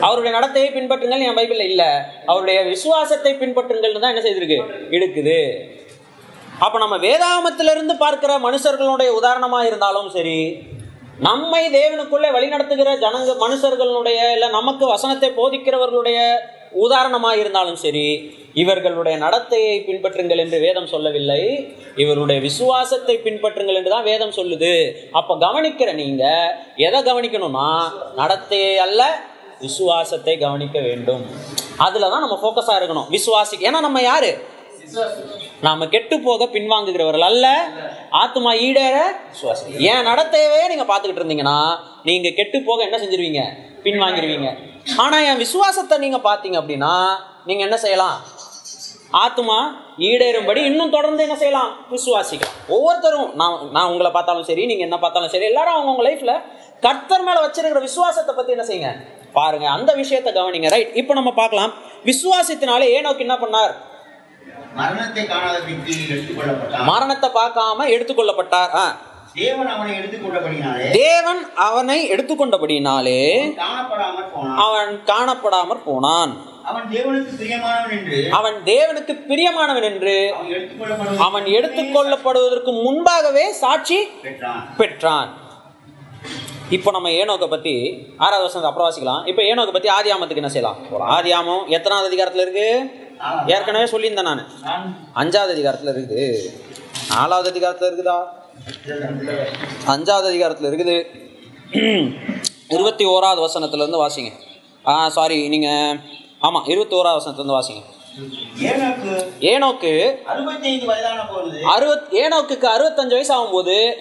அவருடைய 0.00 0.32
நடத்தையை 0.38 0.70
பின்பற்றுங்கள். 0.70 1.20
என் 1.20 1.36
பைபிள்ல 1.36 1.66
இல்ல. 1.72 1.82
அவருடைய 2.26 2.62
விசுவாசத்தை 2.62 3.34
பின்பற்றுங்கள் 3.34 3.98
தான் 3.98 4.12
என்ன 4.14 4.22
செய்திருக்கு? 4.22 4.58
இருக்குது 4.90 5.38
அப்ப 6.64 6.78
நம்ம 6.82 6.96
வேதாமத்திலிருந்து 7.06 7.94
பார்க்கிற 8.04 8.32
மனுஷர்களுடைய 8.46 9.10
உதாரணமா 9.18 9.60
இருந்தாலும் 9.68 10.10
சரி 10.16 10.38
நம்மை 11.26 11.62
தேவனுக்குள்ளே 11.76 12.28
வழிநடத்துகிற 12.34 12.90
ஜனங்க 13.02 13.32
மனுஷர்களுடைய 13.42 14.20
இல்லை 14.34 14.48
நமக்கு 14.58 14.84
வசனத்தை 14.92 15.28
போதிக்கிறவர்களுடைய 15.38 16.18
உதாரணமாக 16.84 17.40
இருந்தாலும் 17.42 17.80
சரி 17.82 18.06
இவர்களுடைய 18.62 19.16
நடத்தையை 19.24 19.74
பின்பற்றுங்கள் 19.88 20.42
என்று 20.44 20.58
வேதம் 20.64 20.88
சொல்லவில்லை. 20.92 21.42
இவருடைய 22.02 22.38
விசுவாசத்தை 22.46 23.14
பின்பற்றுங்கள் 23.26 23.78
என்று 23.78 23.94
தான் 23.94 24.08
வேதம் 24.10 24.34
சொல்லுது. 24.38 24.72
அப்போ 25.18 25.34
கவனிக்கிற 25.44 25.92
நீங்கள் 26.00 26.54
எதை 26.86 27.00
கவனிக்கணும்னா 27.10 27.68
நடத்தையை 28.20 28.74
அல்ல 28.86 29.02
விசுவாசத்தை 29.66 30.34
கவனிக்க 30.44 30.78
வேண்டும். 30.88 31.24
அதில் 31.86 32.10
தான் 32.12 32.24
நம்ம 32.26 32.38
ஃபோக்கஸாக 32.42 32.78
இருக்கணும். 32.80 33.10
விசுவாசி 33.16 33.64
ஏன்னா 33.68 33.80
நம்ம 33.88 34.02
யாரு? 34.10 34.32
நாம 35.66 35.86
கெட்டு 35.94 36.16
போக 36.26 36.46
பின்வாங்குகிறவர்கள் 36.54 37.26
அல்ல. 37.30 37.46
ஆத்துமா 38.20 38.52
ஈடேற 38.66 38.96
சுவாசி 39.40 39.74
என் 39.90 40.08
நடத்தையவே 40.10 40.62
நீங்க 40.70 40.84
பார்த்துக்கிட்டு 40.88 41.22
இருந்தீங்கன்னா 41.22 41.58
நீங்க 42.08 42.30
கெட்டு 42.38 42.58
போக 42.68 42.82
என்ன 42.88 42.96
செஞ்சிருவீங்க? 43.02 43.42
பின்வாங்கிருவீங்க. 43.84 44.48
ஆனா 45.02 45.18
என் 45.30 45.42
விசுவாசத்தை 45.44 45.96
நீங்க 46.04 46.18
பார்த்தீங்க 46.28 46.56
அப்படின்னா 46.62 46.94
நீங்க 47.48 47.62
என்ன 47.68 47.76
செய்யலாம்? 47.84 48.16
ஆத்துமா 49.22 49.58
ஈடேறும்படி 50.08 50.60
இன்னும் 50.70 50.92
தொடர்ந்து 50.96 51.24
என்ன 51.26 51.36
செய்யலாம்? 51.42 51.70
விசுவாசிக்கலாம். 51.94 52.58
ஒவ்வொருத்தரும் 52.74 53.30
நான் 53.40 53.56
நான் 53.76 53.90
உங்களை 53.92 54.10
பார்த்தாலும் 54.16 54.48
சரி 54.50 54.62
நீங்க 54.70 54.84
என்ன 54.88 54.98
பார்த்தாலும் 55.04 55.32
சரி 55.34 55.48
எல்லாரும் 55.50 55.76
அவங்கவுங்க 55.76 56.06
லைஃப்ல 56.08 56.34
கர்த்தர் 56.86 57.26
மேல 57.28 57.40
வச்சிருக்கிற 57.46 57.82
விசுவாசத்தை 57.88 58.32
பத்தி 58.36 58.56
என்ன 58.56 58.66
செய்யுங்க? 58.70 58.92
பாருங்க 59.38 59.66
அந்த 59.76 59.90
விஷயத்தை 60.02 60.30
கவனிங்க. 60.38 60.70
ரைட் 60.76 60.96
இப்போ 61.00 61.12
நம்ம 61.18 61.30
பார்க்கலாம். 61.40 61.72
விசுவாசத்தினாலே 62.10 62.88
ஏனோக்கு 62.98 63.24
என்ன 63.26 63.36
பண்ணார்? 63.44 63.74
மரணத்தை 64.74 65.24
காணாதபடிக்கு 65.24 66.84
மரணத்தை 66.84 67.30
பார்க்காம 67.30 67.78
எடுத்துக்கொள்ளப்பட்டார். 67.94 68.74
ஆ. 68.74 68.96
தேவன் 69.34 69.66
அவனை 69.66 69.96
எடுத்துக் 69.96 70.24
கொண்டபடினாலே 70.26 70.90
தேவன் 70.90 71.54
அவனை 71.54 72.12
எடுத்துக்கொண்டபடினாலே 72.12 73.20
அவன் 74.56 75.02
காணப்படாமற் 75.06 75.82
போனான். 75.84 76.32
அவன் 76.64 76.84
தேவனுக்கு 76.90 77.32
பிரியமானவன் 77.40 77.90
என்று 77.90 78.28
அவன் 78.30 78.54
தேவனுக்கு 78.64 79.12
பிரியமானவன் 79.28 79.82
என்று 79.82 80.34
அவன் 81.18 81.44
எடுத்துக்கொள்ளப்படுவதற்கு 81.44 82.82
முன்பாகவே 82.82 83.52
சாட்சி 83.52 84.04
பெற்றான். 84.22 84.76
பெற்றான். 84.76 85.40
இப்போ 86.70 86.90
நம்ம 86.90 87.08
ஏனோக்கை 87.08 87.48
பத்தி 87.48 88.06
ஆறாவது 88.16 88.40
வருஷம் 88.40 88.64
அப்புறம் 88.64 88.90
வாசிக்கலாம். 88.90 89.28
இப்போ 89.28 89.42
ஏனோக்கை 89.42 89.72
பத்தி 89.72 89.88
ஆதியாமத்துக்கு 89.88 90.36
என்ன 90.36 90.48
செய்யலாம்? 90.48 90.78
ஆதியாமம் 91.10 91.66
எத்தனாவது 91.66 92.08
அதிகாரத்துல 92.08 92.40
இருக்கு? 92.40 93.00
ஏற்கனவே 93.46 93.84
சொல்லியிருந்தேன் 93.84 94.22
நான். 94.22 94.46
அஞ்சாவது 95.14 95.52
அதிகாரத்துல 95.56 95.92
இருக்குது. 95.94 96.36
நாலாவது 97.08 97.48
அதிகாரத்துல 97.50 97.90
இருக்குதா? 97.90 98.24
அஞ்சாவது 99.86 100.26
அதிகாரத்தில் 100.26 100.70
இருக்குது. 100.70 100.96
இருபத்தி 102.68 103.06
ஓராவது 103.06 103.48
வசனத்துலேருந்து 103.48 104.00
வாசிங்க. 104.04 104.30
ஆ 104.86 105.08
சாரி 105.08 105.48
நீங்கள் 105.48 105.98
ஆமாம் 106.40 106.64
இருபத்தி 106.64 106.96
ஓராவது 106.96 107.20
வசனத்துலேருந்து 107.22 107.58
வாசிங்க. 107.58 107.82
ஏனோக்கு 108.60 109.12
ஏனோக்கு 109.40 109.92
அறுபத் 111.74 112.08
ஏனோக்குக்கு 112.10 112.66
அறுபத்தஞ்சு 112.74 113.14
வயசு 113.18 113.34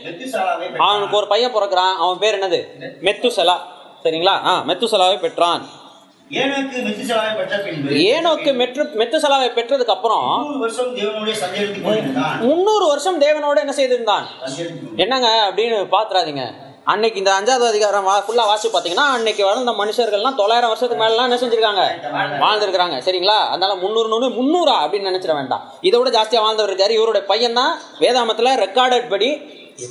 மெத்துசாலாவை 0.03 0.75
அவனுக்கு 0.75 1.17
ஒரு 1.17 1.27
பையன் 1.27 1.55
பிறக்கிறான். 1.55 1.93
அவன் 2.03 2.17
பேர் 2.17 2.39
என்னது? 2.39 2.59
மெத்துசலா. 3.01 3.57
சரிங்களா? 4.03 4.35
ஆ 4.49 4.63
மெத்துசலாவை 4.67 5.19
பெற்றான். 5.19 5.67
ஏனோக்கு 8.11 8.49
மெற்று 8.59 8.83
மெத்துசலாவை 8.99 9.47
பெற்றதுக்கு 9.57 9.93
அப்புறம் 9.95 10.25
நூறு 10.43 10.59
வருஷம் 10.59 10.91
முந்நூறு 12.49 12.85
தேவனோட 13.25 13.57
என்ன 13.59 13.73
செய்திருந்தான்? 13.73 14.25
என்னங்க 14.95 15.29
அப்படின்னு 15.47 15.77
பாத்துறாதீங்க. 15.95 16.43
அன்னைக்கு 16.83 17.17
இந்த 17.17 17.31
அஞ்சாவது 17.31 17.65
அதிகாரம் 17.67 18.03
வா 18.03 18.13
ஃபுல்லாக 18.27 18.49
வாசி 18.51 18.67
பார்த்தீங்கன்னா 18.67 19.07
அன்னைக்கு 19.15 19.43
வாழ்ந்த 19.45 19.71
மனுஷர்கள்லாம் 19.71 20.37
தொள்ளாயிரம் 20.39 20.71
வருஷத்துக்கு 20.71 21.03
மேலாம் 21.03 21.27
என்ன 21.29 21.39
செஞ்சிருக்காங்க? 21.41 21.83
வாழ்ந்துருக்காங்க 22.43 22.97
சரிங்களா? 23.07 23.37
அதனால 23.49 23.75
முந்நூறு 23.75 24.09
நூறு 24.09 24.29
முந்நூறா 24.29 24.75
அப்படின்னு 24.83 25.09
நினைச்சிட 25.11 25.33
வேண்டாம். 25.33 25.71
இதை 25.81 25.99
விட 25.99 26.11
ஜாஸ்தியாக 26.17 26.45
வாழ்ந்தவர் 26.45 26.71
இருக்காரு 26.71 26.89
இவருடைய 26.89 27.25
பையன் 27.25 27.53
தான் 27.53 27.73
வேதாமத்தில் 27.99 28.51
ரெக்கார்டட் 28.65 29.09
படி 29.09 29.29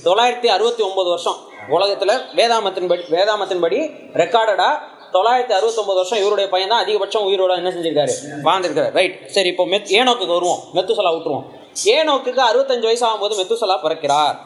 தொள்ளாயிரத்தி 0.04 0.46
அறுபத்தி 0.46 0.82
ஒன்பது 0.82 1.08
வருஷம் 1.08 1.38
உலகத்தில் 1.68 2.14
வேதாமத்தின் 2.34 2.86
படி 2.86 3.02
வேதாமத்தின் 3.10 3.60
படி 3.60 3.78
ரெக்கார்டடா 4.14 4.68
தொள்ளாயிரத்தி 5.12 5.54
அறுபத்தொம்பது 5.58 5.98
வருஷம் 6.00 6.20
இவருடைய 6.20 6.46
பையன் 6.50 6.72
தான் 6.72 6.82
அதிகபட்சம் 6.84 7.26
உயிரோட 7.30 7.56
என்ன 7.60 7.70
செஞ்சிருக்காரு? 7.76 8.14
வாழ்ந்திருக்காரு. 8.44 8.92
ரைட் 8.98 9.16
சரி 9.36 9.48
இப்போ 9.54 9.64
மெத் 9.72 9.90
ஏனோக்கு 9.98 10.26
வருவோம். 10.34 10.60
மெத்துசலா 10.74 11.10
விட்டுருவோம் 11.16 11.46
ஏனோக்குக்கு 11.96 12.42
அறுபத்தஞ்சு 12.50 12.88
வயசு 12.88 13.04
ஆகும்போது 13.08 13.34
மெத்துசலா 13.40 13.76
பிறக்கிறார். 13.84 14.36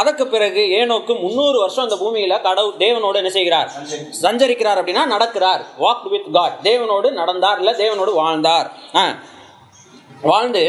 அதற்கு 0.00 0.24
பிறகு 0.26 0.62
ஏனோக்கு 0.80 1.12
முந்நூறு 1.22 1.58
வருஷம் 1.58 1.86
இந்த 1.88 1.96
பூமியில 2.02 2.34
கடவுள் 2.42 2.80
தேவனோடு 2.84 3.18
என்ன 3.22 3.30
செய்கிறார்? 3.30 3.70
சஞ்சரிக்கிறார் 4.22 4.80
அப்படின்னா 4.80 5.04
நடக்கிறார். 5.14 5.62
வாக் 5.84 6.06
வித் 6.12 6.28
காட் 6.32 6.56
தேவனோடு 6.62 7.10
நடந்தார் 7.20 7.58
இல்ல 7.58 7.72
தேவனோடு 7.82 8.14
வாழ்ந்தார். 8.22 8.68
வாழ்ந்து 10.22 10.62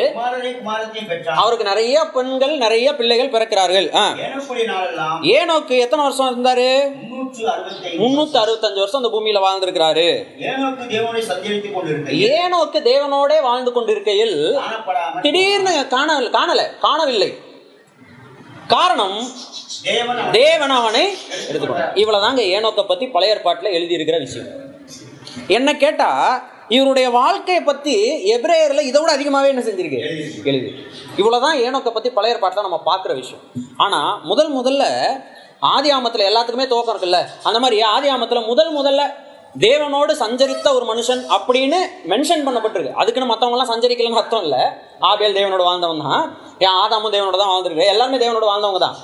அவருக்கு 1.36 1.65
நிறைய 1.70 2.03
பெண்கள் 2.13 2.53
நிறைய 2.58 2.88
பிள்ளைகள் 3.00 3.34
பிறக்கிறார்கள். 3.34 3.88
ஏனோக்கு 5.38 5.74
எத்தனை 5.86 6.03
வருஷம் 6.05 6.29
இருந்தாரு 6.31 6.70
முன்னூத்தி 8.02 8.38
அறுபத்தஞ்சு 8.42 8.82
வருஷம் 8.82 9.02
அந்த 9.02 9.12
பூமியில 9.14 9.40
வாழ்ந்திருக்கிறாரு. 9.46 10.08
ஏனோக்கு 12.32 12.80
தேவனோடே 12.90 13.38
வாழ்ந்து 13.42 13.72
கொண்டிருக்கையில் 13.72 14.38
திடீர்னு 15.22 15.88
காண 15.88 16.20
காணல 16.20 16.62
காணவில்லை. 16.80 17.32
காரணம் 18.68 19.18
தேவன் 20.32 20.70
அவனை 20.70 21.06
எடுத்துக்கொண்டார். 21.52 21.94
இவ்வளவுதாங்க 22.04 22.42
ஏனோக்கை 22.56 22.84
பத்தி 22.88 23.08
பழைய 23.08 23.36
ஏற்பாட்டில் 23.36 23.76
எழுதியிருக்கிற 23.78 24.20
விஷயம். 24.20 24.50
என்ன 25.48 25.70
கேட்டா 25.76 26.10
இவருடைய 26.68 27.10
வாழ்க்கையை 27.10 27.64
பத்தி 27.64 27.96
எப்ரேயர்ல 28.34 28.82
இதை 28.90 29.02
விட 29.02 29.12
அதிகமாவே 29.18 29.48
என்ன 29.48 29.62
செஞ்சிருக்கு? 29.62 30.00
எழுதி 30.44 30.72
இவ்வளவுதான் 31.18 31.58
ஏனோக்கை 31.58 31.90
பத்தி 31.90 32.10
பழைய 32.10 32.36
ஏற்பாட்டில் 32.36 32.68
நம்ம 32.70 32.82
பார்க்குற 32.86 33.14
விஷயம். 33.14 33.44
ஆனா 33.78 34.00
முதல் 34.24 34.52
முதல்ல 34.56 34.84
ஆதி 35.62 35.89
ஆமத்தில் 35.96 36.27
எல்லாத்துக்குமே 36.30 36.65
துவக்கம் 36.72 36.94
இருக்குல்ல? 36.94 37.20
அந்த 37.48 37.58
மாதிரி 37.63 37.77
ஆதி 37.96 38.08
ஆமத்தில் 38.13 38.48
முதல் 38.51 38.72
முதல்ல 38.77 39.01
தேவனோடு 39.65 40.12
சஞ்சரித்த 40.22 40.68
ஒரு 40.77 40.86
மனுஷன் 40.89 41.22
அப்படின்னு 41.36 41.80
மென்ஷன் 42.12 42.46
பண்ணப்பட்டிருக்கு. 42.48 42.98
அதுக்குன்னு 43.01 43.32
மற்றவங்கலாம் 43.32 43.72
சஞ்சரிக்கலன்னு 43.72 44.20
அர்த்தம் 44.22 44.44
இல்லை. 44.48 44.62
ஆபேல் 45.10 45.38
தேவனோட 45.39 45.63
வாழ்ந்தவன் 45.70 46.03
தான். 46.06 46.24
ஏன் 46.65 46.77
ஆதாமும் 46.84 47.13
தேவனோட 47.15 47.38
தான் 47.41 47.51
வாழ்ந்துருக்கு 47.53 47.91
எல்லாருமே 47.94 48.20
தேவனோட 48.24 48.48
வாழ்ந்தவங்க 48.51 48.82
தான். 48.88 48.98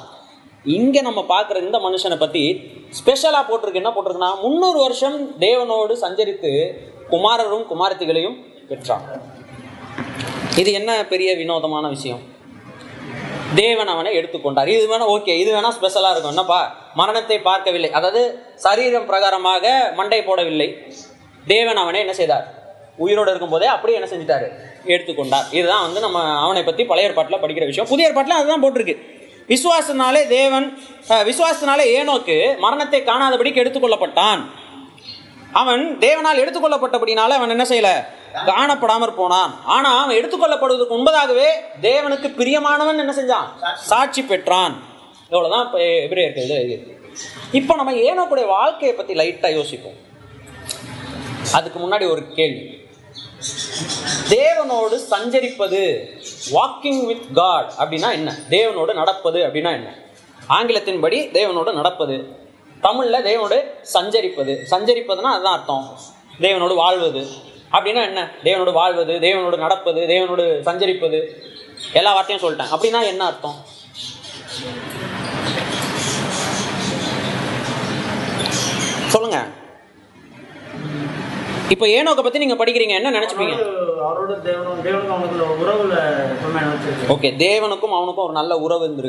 இங்கே 0.77 1.01
நம்ம 1.07 1.19
பார்க்குற 1.33 1.57
இந்த 1.65 1.77
மனுஷனை 1.87 2.17
பற்றி 2.23 2.43
ஸ்பெஷலாக 2.99 3.43
போட்டிருக்கு. 3.49 3.81
என்ன 3.81 3.91
போட்டிருக்குன்னா 3.95 4.31
முந்நூறு 4.43 4.79
வருஷம் 4.85 5.17
தேவனோடு 5.45 5.93
சஞ்சரித்து 6.05 6.51
குமாரரும் 7.11 7.67
குமாரத்திகளையும் 7.73 8.37
பெற்றான். 8.71 9.05
இது 10.61 10.69
என்ன 10.79 10.91
பெரிய 11.13 11.29
வினோதமான 11.41 11.87
விஷயம்? 11.95 12.23
தேவன் 13.55 13.87
அவனை 13.87 14.11
எடுத்துக்கொண்டார். 14.19 14.67
இது 14.67 14.85
வேணா 14.91 15.05
ஓகே 15.15 15.33
இது 15.41 15.49
வேணா 15.55 15.69
ஸ்பெஷலாக 15.77 16.13
இருக்கும். 16.13 16.33
என்னப்பா? 16.35 16.59
மரணத்தை 16.99 17.37
பார்க்கவில்லை. 17.39 17.89
அதாவது 17.91 18.21
சரீரம் 18.55 19.09
பிரகாரமாக 19.09 19.65
மண்டை 19.95 20.19
போடவில்லை. 20.29 20.69
தேவன் 21.47 21.81
அவனை 21.83 21.99
என்ன 21.99 22.13
செய்தார்? 22.13 22.45
உயிரோடு 22.97 23.29
இருக்கும்போதே 23.31 23.67
அப்படியே 23.73 23.97
என்ன 23.99 24.09
செஞ்சிட்டாரு? 24.13 24.47
எடுத்துக்கொண்டார். 24.93 25.47
இதுதான் 25.57 25.85
வந்து 25.85 25.99
நம்ம 25.99 26.19
அவனை 26.45 26.63
பற்றி 26.63 26.85
பழைய 26.91 27.09
ஏற்பாட்டில் 27.09 27.41
படிக்கிற 27.43 27.65
விஷயம். 27.69 27.89
புதிய 27.91 28.07
ஏற்பாட்டில் 28.09 28.39
அதுதான் 28.39 28.63
போட்டிருக்கு. 28.63 28.95
விசுவாசத்தினாலே 29.53 30.27
தேவன் 30.27 30.65
விசுவாசனாலே 31.29 31.85
ஏனோக்கு 31.97 32.59
மரணத்தை 32.59 33.01
காணாதபடிக்கு 33.01 33.61
எடுத்துக்கொள்ளப்பட்டான். 33.63 34.41
அவன் 35.51 35.97
தேவனால் 35.99 36.39
எடுத்துக்கொள்ளப்பட்டபடினால 36.39 37.27
அவன் 37.27 37.49
என்ன 37.49 37.63
செய்யல? 37.63 38.15
காணப்படாமற் 38.45 39.15
போனான். 39.15 39.59
ஆனா 39.63 40.03
அவன் 40.03 40.15
எடுத்துக்கொள்ளப்படுவதற்கு 40.15 40.89
முன்பதாகவே 40.89 41.47
தேவனுக்கு 41.81 42.27
பிரியமானவன் 42.35 42.97
என்ன 42.97 43.13
செஞ்சான்? 43.17 43.75
சாட்சி 43.75 44.23
பெற்றான். 44.23 44.83
இவ்வளவுதான் 45.23 45.65
இப்போ 45.65 45.77
எபிரேயர்கள் 45.77 46.95
இப்போ 47.51 47.75
நம்ம 47.75 47.91
ஏனோக்குடைய 47.91 48.47
வாழ்க்கையை 48.47 48.97
பத்தி 48.97 49.13
லைட்டா 49.13 49.53
யோசிப்போம். 49.53 49.93
அதுக்கு 51.53 51.79
முன்னாடி 51.79 52.09
ஒரு 52.09 52.27
கேள்வி. 52.33 52.85
தேவனோடு 54.29 54.99
சஞ்சரிப்பது 55.09 56.07
வாக்கிங் 56.51 57.05
வித் 57.05 57.33
காட் 57.33 57.71
அப்படின்னா 57.79 58.11
என்ன? 58.11 58.37
தேவனோடு 58.49 58.93
நடப்பது 58.93 59.39
அப்படின்னா 59.39 59.71
என்ன? 59.71 59.97
ஆங்கிலத்தின்படி 60.49 61.31
தேவனோடு 61.31 61.73
நடப்பது 61.73 62.46
தமிழில் 62.81 63.23
தேவனோடு 63.23 63.63
சஞ்சரிப்பது. 63.93 64.59
சஞ்சரிப்பதுன்னா 64.71 65.31
அதுதான் 65.31 65.57
அர்த்தம். 65.57 65.97
தேவனோடு 66.39 66.75
வாழ்வது. 66.75 67.27
அப்படின்னா 67.71 68.05
என்ன? 68.05 68.31
தேவனோடு 68.43 68.71
வாழ்வது 68.71 69.13
தேவனோடு 69.13 69.57
நடப்பது 69.57 70.01
தேவனோடு 70.01 70.61
சஞ்சரிப்பது. 70.65 71.27
எல்லா 71.93 72.13
வார்த்தையும் 72.13 72.49
சொல்லிட்டேன். 72.49 72.67
அப்படின்னா 72.71 73.03
என்ன 73.03 73.25
அர்த்தம்? 73.25 73.55
சொல்லுங்க. 79.07 79.47
இப்போ 81.69 81.85
ஏனோக்கை 81.85 82.23
பத்தி 82.23 82.45
நீங்க 82.45 82.65
படிக்கிறீங்க 82.65 82.89
என்ன 82.89 83.11
நினைச்சுப்பீங்க? 83.11 83.55
அவரோட- 83.55 84.05
அவரோட 84.07 84.33
தேவனும் 84.45 84.81
தேவனுக்கும் 84.83 85.13
அவனுக்குள்ள 85.15 85.41
ஒரு 85.41 85.57
உறவுல 85.61 85.97
எப்பவுமே 86.31 86.61
நினைச்சிருக்கு 86.61 87.11
ஓகே 87.11 87.29
தேவனுக்கும் 87.35 87.91
அவனுக்கும் 87.91 88.23
ஒரு 88.23 88.31
நல்ல 88.31 88.57
உறவு 88.57 88.79
வந்து 88.79 89.01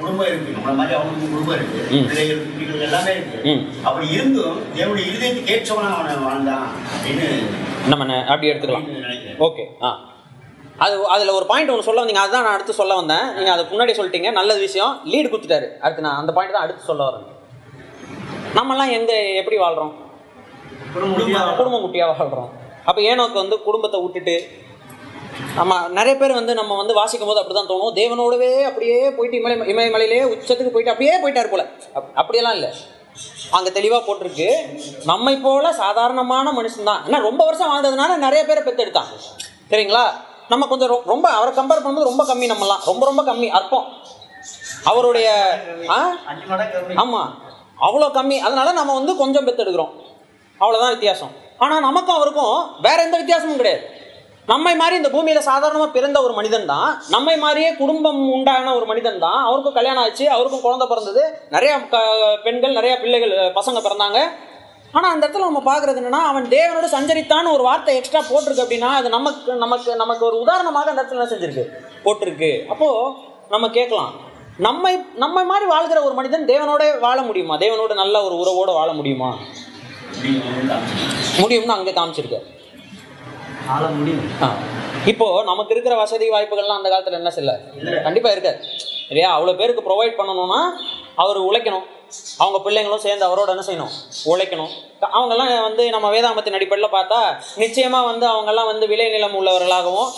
குடும்பம் 0.00 0.26
இருக்கு. 0.26 0.52
நம்மள 0.60 0.74
மாதிரி 0.74 0.94
அவனுக்கு 0.94 1.30
குடும்பம் 1.30 1.54
இருக்கு. 1.54 1.96
ம். 1.96 2.06
பிள்ளைகள் 2.06 2.36
குட்டிகள் 2.36 2.80
எல்லாமே 2.80 3.10
இருக்கு. 3.10 3.50
ம். 3.50 3.86
அப்படி 3.86 4.08
இருந்தும் 4.08 4.62
தேவனுடைய 4.74 5.00
இருதயத்துக்கு 5.00 5.54
ஏற்றவனா 5.58 5.94
அவனை 5.94 6.16
வாழ்ந்தான் 6.16 6.66
அப்படின்னு 6.68 7.42
நம்ம 7.88 8.16
அப்படி 8.18 8.50
எடுத்துக்கலாம். 8.50 8.88
ஓகே 9.38 9.64
ஆ. 9.82 9.98
அது 10.76 11.06
அதில் 11.06 11.28
ஒரு 11.28 11.46
பாயிண்ட் 11.46 11.70
ஒன்று 11.70 11.82
சொல்ல 11.82 12.04
வந்தீங்க 12.04 12.22
அதுதான் 12.24 12.42
நான் 12.42 12.54
அடுத்து 12.54 12.72
சொல்ல 12.72 12.94
வந்தேன். 12.94 13.34
நீங்கள் 13.34 13.52
அதுக்கு 13.52 13.78
முன்னாடி 13.78 14.06
சொல்லிட்டீங்க. 14.06 14.32
நல்ல 14.32 14.54
விஷயம். 14.54 15.00
லீடு 15.04 15.28
கொடுத்துட்டாரு. 15.28 15.78
அடுத்து 15.78 16.02
நான் 16.02 16.16
அந்த 16.16 16.32
பாயிண்ட் 16.32 16.54
தான் 16.54 16.62
அடுத்து 16.62 16.82
சொல்ல 16.82 17.04
வரேன். 17.04 17.26
நம்மலாம் 18.54 18.90
எங்கே 18.90 19.34
எப்படி 19.34 19.56
வாழ்கிறோம் 19.56 20.06
குடும்ப 20.92 21.78
குட்டியாக 21.78 22.06
வாழ்கிறோம் 22.06 22.50
அப்போ 22.84 23.00
ஏனோக்கு 23.00 23.32
வந்து 23.32 23.62
குடும்பத்தை 23.62 24.00
விட்டுட்டு 24.00 24.48
நம்ம 25.54 25.88
நிறைய 25.88 26.16
பேர் 26.16 26.32
வந்து 26.32 26.54
நம்ம 26.54 26.76
வந்து 26.76 26.94
வாசிக்கும் 26.94 27.28
போது 27.28 27.40
அப்படி 27.40 27.58
தான் 27.58 27.76
தோணும். 27.76 27.96
தேவனோடவே 27.96 28.62
அப்படியே 28.62 29.10
போயிட்டு 29.10 29.48
இமலை 29.48 29.52
இமயமலையிலே 29.52 30.22
உச்சத்துக்கு 30.22 30.70
போயிட்டு 30.70 30.90
அப்படியே 30.90 31.16
போயிட்டார் 31.16 31.50
போல. 31.50 31.62
அப்- 31.94 32.10
அப்படியெல்லாம் 32.14 32.54
இல்லை. 32.54 32.70
அங்கே 33.50 33.72
தெளிவாக 33.72 34.12
போட்டிருக்கு. 34.12 34.48
நம்மை 35.04 35.36
போல 35.36 35.72
சாதாரணமான 35.72 36.52
மனுஷன் 36.52 36.82
தான் 36.82 37.04
ஏன்னா 37.04 37.20
ரொம்ப 37.20 37.44
வருஷம் 37.44 37.72
வாழ்ந்ததுனால 37.72 38.16
நிறைய 38.16 38.44
பேரை 38.44 38.62
பெற்றெடுத்தான் 38.62 39.04
சரிங்களா? 39.70 40.02
நம்ம 40.48 40.66
கொஞ்சம் 40.66 41.02
ரொம்ப 41.04 41.28
அவரை 41.28 41.54
கம்பேர் 41.54 41.80
பண்ணும்போது 41.80 42.02
ரொம்ப 42.02 42.24
கம்மி 42.24 42.52
நம்மலாம். 42.52 42.84
ரொம்ப 42.84 43.06
ரொம்ப 43.06 43.22
கம்மி 43.22 43.48
அற்பம். 43.48 43.84
அவருடைய. 44.84 45.58
ஆமாம் 46.94 47.38
அவ்வளோ 47.80 48.04
கம்மி. 48.04 48.38
அதனால 48.38 48.72
நம்ம 48.72 48.94
வந்து 48.94 49.16
கொஞ்சம் 49.16 49.46
பெற்றெடுக்கிறோம் 49.46 49.90
அவ்வளோதான் 50.62 50.94
வித்தியாசம். 50.96 51.32
ஆனால் 51.64 51.86
நமக்கும் 51.88 52.18
அவருக்கும் 52.18 52.56
வேற 52.86 52.98
எந்த 53.06 53.16
வித்தியாசமும் 53.22 53.60
கிடையாது. 53.60 53.84
நம்மை 54.52 54.72
மாதிரி 54.80 54.94
இந்த 54.96 55.10
பூமியில் 55.14 55.46
சாதாரணமாக 55.48 55.90
பிறந்த 55.94 56.18
ஒரு 56.26 56.34
மனிதன் 56.36 56.68
தான். 56.70 56.90
நம்மை 57.14 57.34
மாதிரியே 57.42 57.70
குடும்பம் 57.80 58.20
உண்டான 58.34 58.74
ஒரு 58.74 58.86
மனிதன் 58.90 59.18
தான். 59.24 59.40
அவருக்கும் 59.46 59.76
கல்யாணம் 59.78 60.02
ஆச்சு 60.04 60.26
அவருக்கும் 60.34 60.62
குழந்தை 60.66 60.86
பிறந்தது. 60.92 61.22
நிறைய 61.54 61.72
பெண்கள் 62.46 62.76
நிறைய 62.78 62.94
பிள்ளைகள் 63.02 63.34
பசங்க 63.58 63.80
பிறந்தாங்க. 63.86 64.20
ஆனால் 64.96 65.12
அந்த 65.14 65.22
இடத்துல 65.26 65.48
நம்ம 65.48 65.62
பார்க்குறது 65.68 66.00
என்னன்னா 66.02 66.22
அவன் 66.30 66.46
தேவனோடு 66.54 66.88
சஞ்சரித்தான்னு 66.94 67.54
ஒரு 67.56 67.64
வார்த்தை 67.68 67.96
எக்ஸ்ட்ரா 67.96 68.22
போட்டிருக்கு 68.30 68.64
அப்படின்னா 68.64 68.90
அது 69.00 69.08
நமக்கு 69.16 69.56
நமக்கு 69.64 69.96
நமக்கு 70.02 70.24
ஒரு 70.30 70.38
உதாரணமாக 70.44 70.90
அந்த 70.90 71.02
இடத்துல 71.02 71.18
என்ன 71.18 71.30
செஞ்சிருக்கு? 71.34 71.64
போட்டிருக்கு. 72.04 72.50
அப்போது 72.72 73.12
நம்ம 73.54 73.68
கேட்கலாம். 73.78 74.12
நம்மை 74.66 74.92
நம்மை 75.24 75.42
மாதிரி 75.50 75.66
வாழ்கிற 75.74 75.98
ஒரு 76.06 76.14
மனிதன் 76.14 76.48
தேவனோட 76.52 76.84
வாழ 77.06 77.18
முடியுமா? 77.22 77.56
தேவனோட 77.64 77.92
நல்ல 78.02 78.22
ஒரு 78.28 78.36
உறவோடு 78.42 78.72
வாழ 78.80 78.90
முடியுமா? 78.92 79.30
முடியும்னு 81.40 81.76
அங்கே 81.76 81.92
காமிச்சிருக்கு 81.92 82.40
முடியும். 83.96 84.28
ஆ. 84.42 84.48
இப்போ 85.06 85.42
நமக்கு 85.42 85.74
இருக்கிற 85.74 85.94
வசதி 85.96 86.30
வாய்ப்புகள்லாம் 86.30 86.80
அந்த 86.80 86.88
காலத்தில் 86.88 87.12
என்ன 87.12 87.30
செய்யல 87.30 87.54
கண்டிப்பாக 88.02 88.32
இருக்காது 88.32 88.58
இல்லையா? 89.08 89.36
அவ்வளோ 89.36 89.56
பேருக்கு 89.56 89.82
ப்ரொவைட் 89.82 90.18
பண்ணணும்னா 90.18 90.60
அவர் 91.14 91.38
உழைக்கணும். 91.40 91.86
அவங்க 92.38 92.58
பிள்ளைங்களும் 92.64 92.96
சேர்ந்து 92.96 93.26
அவரோட 93.26 93.48
என்ன 93.48 93.64
செய்யணும்? 93.66 93.92
உழைக்கணும். 94.24 94.72
அவங்கெல்லாம் 95.12 95.62
வந்து 95.62 95.90
நம்ம 95.90 96.10
வேதாமத்தின் 96.10 96.52
அடிப்படையில் 96.52 96.94
பார்த்தா 96.94 97.18
நிச்சயமாக 97.56 98.06
வந்து 98.06 98.26
அவங்கெல்லாம் 98.26 98.66
வந்து 98.66 98.86
விளைநிலம் 98.86 99.38
உள்ளவர்களாகவும் 99.40 100.10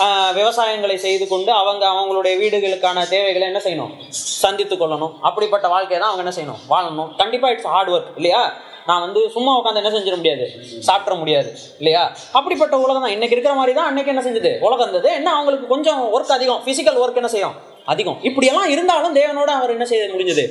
ஆ, 0.00 0.06
விவசாயங்களை 0.30 0.96
செய்து 0.98 1.28
கொண்டு 1.28 1.52
அவங்க 1.52 1.84
அவங்களுடைய 1.86 2.34
வீடுகளுக்கான 2.38 3.08
தேவைகளை 3.08 3.46
என்ன 3.46 3.60
செய்யணும்? 3.64 3.92
சந்தித்து 4.40 4.76
கொள்ளணும். 4.76 5.14
அப்படிப்பட்ட 5.20 5.68
வாழ்க்கையை 5.68 6.00
தான் 6.00 6.10
அவங்க 6.10 6.22
என்ன 6.24 6.34
செய்யணும்? 6.36 6.60
வாழணும். 6.70 7.16
கண்டிப்பாக 7.16 7.54
இட்ஸ் 7.54 7.66
ஹார்ட் 7.66 7.90
ஒர்க் 7.90 8.10
இல்லையா? 8.16 8.42
நான் 8.86 9.00
வந்து 9.00 9.30
சும்மா 9.30 9.52
உட்காந்து 9.60 9.84
என்ன 9.84 9.90
செஞ்சிட 9.90 10.16
முடியாது? 10.16 10.50
சாப்பிட 10.78 11.16
முடியாது 11.16 11.56
இல்லையா? 11.78 12.16
அப்படிப்பட்ட 12.32 12.78
உலகம் 12.78 13.02
தான். 13.02 13.10
இன்னைக்கு 13.10 13.36
இருக்கிற 13.36 13.54
மாதிரி 13.54 13.76
தான் 13.76 13.86
அன்னைக்கு 13.86 14.14
என்ன 14.14 14.30
செஞ்சது? 14.30 14.58
உலகம் 14.58 14.88
இருந்தது. 14.88 15.14
என்ன 15.14 15.32
அவங்களுக்கு 15.32 15.66
கொஞ்சம் 15.66 16.02
ஒர்க் 16.14 16.32
அதிகம்? 16.38 16.62
ஃபிசிக்கல் 16.64 17.02
ஒர்க் 17.04 17.14
என்ன 17.14 17.28
செய்யும்? 17.28 17.52
அதிகம். 17.84 18.18
இப்படியெல்லாம் 18.22 18.68
இருந்தாலும் 18.68 19.14
தேவனோட 19.14 19.50
அவர் 19.58 19.70
என்ன 19.70 19.84
செய்ய 19.84 20.04
முடிஞ்சது. 20.04 20.44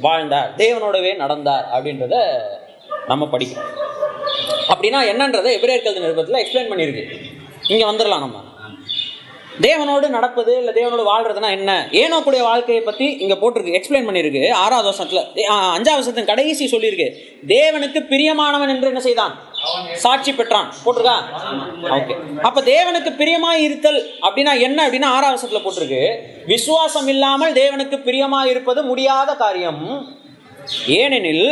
வாழ்ந்தார். 0.00 0.52
தேவனோடவே 0.56 1.16
நடந்தார் 1.16 1.68
அப்படின்றத 1.72 2.40
நம்ம 3.06 3.24
படிக்கிறோம். 3.24 3.68
அப்படின்னா 4.68 5.00
என்னன்றதை 5.12 5.50
எபிரேயர்கள் 5.58 6.00
நிருபத்தில் 6.00 6.46
எக்ஸ்பிளைன் 6.46 6.72
பண்ணியிருக்கு. 6.72 7.04
இங்கே 7.68 7.84
வந்துடலாம் 7.84 8.18
நம்ம. 8.18 8.48
தேவனோடு 9.66 10.06
நடப்பது 10.16 10.52
இல்லை 10.60 10.72
தேவனோடு 10.78 11.04
வாழ்றதுனா 11.10 11.48
என்ன? 11.56 11.70
ஏனோக்குடைய 12.02 12.42
வாழ்க்கையை 12.48 12.82
பற்றி 12.88 13.06
இங்கே 13.22 13.36
போட்டிருக்கு 13.40 13.76
எக்ஸ்பிளைன் 13.78 14.06
பண்ணியிருக்கு. 14.08 14.42
ஆறாவது 14.62 14.88
வருஷத்தில் 14.90 15.22
அஞ்சாவது 15.76 16.00
வருஷத்தின் 16.00 16.30
கடைசி 16.32 16.66
சொல்லியிருக்கு. 16.74 17.08
தேவனுக்கு 17.54 18.02
பிரியமானவன் 18.12 18.72
என்று 18.74 18.90
என்ன 18.92 19.02
செய்தான்? 19.08 19.34
சாட்சி 20.04 20.32
பெற்றான். 20.32 20.68
போட்டிருக்கா? 20.84 21.16
ஓகே 21.96 22.14
அப்போ 22.48 22.60
தேவனுக்கு 22.72 23.10
பிரியமாக 23.20 23.58
இருத்தல் 23.66 24.00
அப்படின்னா 24.26 24.54
என்ன 24.66 24.78
அப்படின்னா 24.86 25.10
ஆறாவது 25.16 25.34
வருஷத்தில் 25.34 25.64
போட்டிருக்கு. 25.66 26.02
விசுவாசம் 26.52 27.10
இல்லாமல் 27.14 27.56
தேவனுக்கு 27.62 27.98
பிரியமாக 28.08 28.50
இருப்பது 28.54 28.82
முடியாத 28.90 29.34
காரியம். 29.44 29.84
ஏனெனில் 31.00 31.46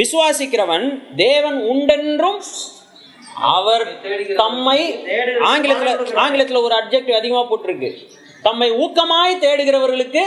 விசுவாசிக்கிறவன் 0.00 0.86
தேவன் 1.16 1.58
உண்டென்றும் 1.72 2.40
அவர் 3.54 3.84
தம்மை 4.36 4.80
ஆங்கிலத்துல 5.50 5.92
ஆங்கிலத்துல 6.24 6.60
ஒரு 6.62 6.74
அப்ஜெக்டிவ் 6.80 7.18
அதிகமா 7.20 7.42
போட்டிருக்கு. 7.50 7.90
தம்மை 8.42 8.68
ஊக்கமாய் 8.84 9.34
தேடுகிறவர்களுக்கு 9.42 10.22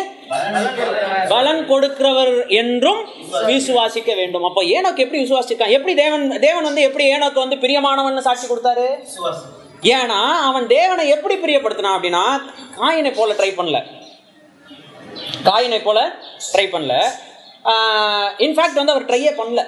பலன் 1.29 1.61
கொடுக்கிறவர் 1.69 2.33
என்றும் 2.61 3.01
விசுவாசிக்க 3.49 4.11
வேண்டும். 4.15 4.43
அப்போ 4.43 4.63
ஏனோக்கு 4.63 5.03
எப்படி 5.05 5.21
விசுவாசிக்கான் 5.23 5.75
எப்படி 5.77 5.93
தேவன் 6.01 6.25
தேவன் 6.39 6.67
வந்து 6.69 6.85
எப்படி 6.87 7.05
ஏனோக்கு 7.15 7.43
வந்து 7.43 7.61
பிரியமானவன் 7.63 8.25
சாட்சி 8.27 8.47
கொடுத்தாரு? 8.47 8.87
ஏன்னா 9.95 10.19
அவன் 10.49 10.67
தேவனை 10.67 11.05
எப்படி 11.15 11.35
பிரியப்படுத்தினான் 11.35 11.97
அப்படின்னா 11.97 12.25
காயினை 12.79 13.11
போல 13.19 13.33
ட்ரை 13.33 13.51
பண்ணல. 13.59 13.79
காயினை 15.49 15.79
போல 15.83 15.99
ட்ரை 16.53 16.65
பண்ணல. 16.73 16.95
இன்ஃபேக்ட் 18.45 18.81
வந்து 18.81 18.93
அவர் 18.95 19.09
ட்ரையே 19.11 19.31
பண்ணல. 19.41 19.61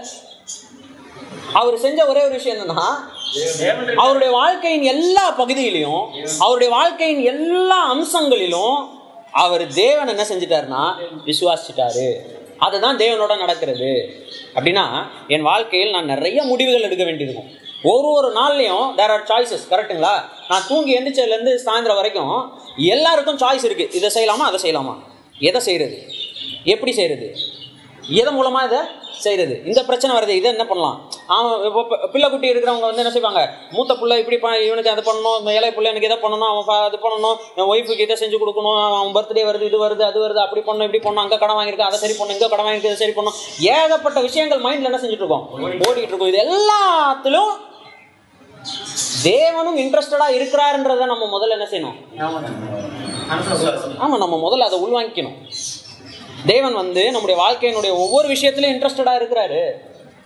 அவர் 1.59 1.77
செஞ்ச 1.83 1.99
ஒரே 2.07 2.21
ஒரு 2.25 2.35
விஷயம் 2.39 2.57
என்னன்னா 2.57 2.89
அவருடைய 3.95 4.33
வாழ்க்கையின் 4.33 4.81
எல்லா 4.81 5.25
பகுதியிலையும் 5.39 6.03
அவருடைய 6.39 6.73
வாழ்க்கையின் 6.73 7.23
எல்லா 7.23 7.79
அம்சங்களிலும் 7.93 8.77
அவர் 9.31 9.67
தேவன் 9.67 10.07
என்ன 10.07 10.23
செஞ்சிட்டாருன்னா 10.23 10.83
விசுவாசிச்சிட்டாரு. 11.25 12.07
அதுதான் 12.57 12.97
தேவனோட 12.97 13.37
நடக்கிறது. 13.37 13.89
அப்படின்னா 14.55 14.85
என் 15.27 15.41
வாழ்க்கையில் 15.41 15.91
நான் 15.91 16.05
நிறைய 16.05 16.43
முடிவுகள் 16.43 16.81
எடுக்க 16.81 17.03
வேண்டியிருக்கும். 17.03 17.49
ஒரு 17.83 18.07
ஒரு 18.11 18.29
நாள்லையும் 18.39 18.95
தேர் 18.95 19.09
ஆர் 19.09 19.27
சாய்ஸஸ் 19.27 19.69
கரெக்ட்டுங்களா 19.69 20.15
நான் 20.49 20.67
தூங்கி 20.67 20.99
எந்திரிச்சதுலேருந்து 20.99 21.53
சாயந்தரம் 21.65 21.99
வரைக்கும் 22.01 22.33
எல்லாருக்கும் 22.75 23.37
சாய்ஸ் 23.37 23.67
இருக்குது 23.67 23.95
இதை 23.95 24.09
செய்யலாமா 24.15 24.47
அதை 24.49 24.59
செய்யலாமா? 24.63 24.95
எதை 25.39 25.61
செய்கிறது 25.61 25.97
எப்படி 26.63 26.91
செய்கிறது 26.91 27.27
எதன் 28.19 28.37
மூலமாக 28.37 28.67
இதை 28.69 28.79
செய்கிறது 29.23 29.55
இந்த 29.69 29.79
பிரச்சனை 29.87 30.11
வருது 30.17 30.33
இதை 30.39 30.47
என்ன 30.53 30.65
பண்ணலாம்? 30.69 30.97
அவன் 31.35 31.63
இப்போ 31.69 31.81
பிள்ளை 32.13 32.27
குட்டி 32.33 32.51
இருக்கிறவங்க 32.51 32.87
வந்து 32.89 33.01
என்ன 33.03 33.11
செய்வாங்க? 33.15 33.41
மூத்த 33.75 33.95
பிள்ளை 34.01 34.15
இப்படி 34.21 34.37
இவனுக்கு 34.67 34.91
அதை 34.93 35.03
பண்ணணும் 35.09 35.49
இளைய 35.57 35.71
பிள்ளை 35.77 35.89
எனக்கு 35.91 36.09
இதை 36.09 36.17
பண்ணணும் 36.23 36.49
அவன் 36.51 36.85
அது 36.87 36.99
பண்ணணும் 37.05 37.37
என் 37.59 37.69
ஒய்ஃபுக்கு 37.73 38.05
இதை 38.07 38.17
செஞ்சு 38.21 38.37
கொடுக்கணும் 38.43 38.77
அவன் 38.85 39.15
பர்த்டே 39.17 39.43
வருது 39.49 39.67
இது 39.69 39.79
வருது 39.85 40.03
அது 40.09 40.19
வருது 40.25 40.41
அப்படி 40.45 40.63
பண்ணணும் 40.67 40.87
இப்படி 40.89 41.01
பண்ணணும் 41.05 41.23
அங்கே 41.25 41.39
கடன் 41.41 41.57
வாங்கியிருக்கேன் 41.59 41.89
அதை 41.91 41.99
சரி 42.03 42.15
பண்ணணும் 42.19 42.37
இங்கே 42.37 42.49
கடன் 42.53 42.65
வாங்கியிருக்கேன் 42.67 42.93
இதை 42.95 43.01
சரி 43.03 43.15
பண்ணணும். 43.17 43.39
ஏகப்பட்ட 43.75 44.21
விஷயங்கள் 44.27 44.63
மைண்டில் 44.67 44.89
என்ன 44.91 45.01
செஞ்சுட்டு 45.03 45.25
இருக்கோம் 45.25 45.45
ஓடிட்டு 45.87 46.11
இருக்கோம். 46.11 46.31
இது 46.33 46.41
எல்லாத்திலும் 46.45 47.51
தேவனும் 49.27 49.77
இன்ட்ரெஸ்டடாக 49.83 50.35
இருக்கிறாருன்றதை 50.37 51.05
நம்ம 51.13 51.27
முதல்ல 51.35 51.57
என்ன 51.57 51.67
செய்யணும்? 51.73 51.97
ஆமாம் 54.03 54.21
நம்ம 54.23 54.35
முதல்ல 54.45 54.67
அதை 54.69 54.79
உள்வாங்கிக்கணும். 54.85 55.37
தேவன் 56.45 56.73
வந்து 56.73 57.11
நம்முடைய 57.11 57.37
வாழ்க்கையினுடைய 57.43 57.91
ஒவ்வொரு 58.03 58.27
விஷயத்துலையும் 58.33 58.73
இன்ட்ரெஸ்டடாக 58.75 59.19
இருக்கிறாரு. 59.19 59.61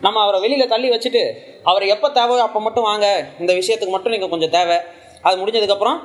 நம்ம 0.06 0.22
அவரை 0.22 0.42
வெளியில் 0.42 0.72
தள்ளி 0.74 0.90
வச்சுட்டு 0.90 1.24
அவரை 1.64 1.88
எப்போ 1.88 2.10
தேவை 2.10 2.40
அப்போ 2.40 2.60
மட்டும் 2.60 2.84
வாங்க 2.84 3.28
இந்த 3.40 3.54
விஷயத்துக்கு 3.54 3.94
மட்டும் 3.96 4.12
நீங்கள் 4.12 4.30
கொஞ்சம் 4.30 4.50
தேவை. 4.50 4.78
அது 5.22 5.36
முடிஞ்சதுக்கப்புறம் 5.42 6.00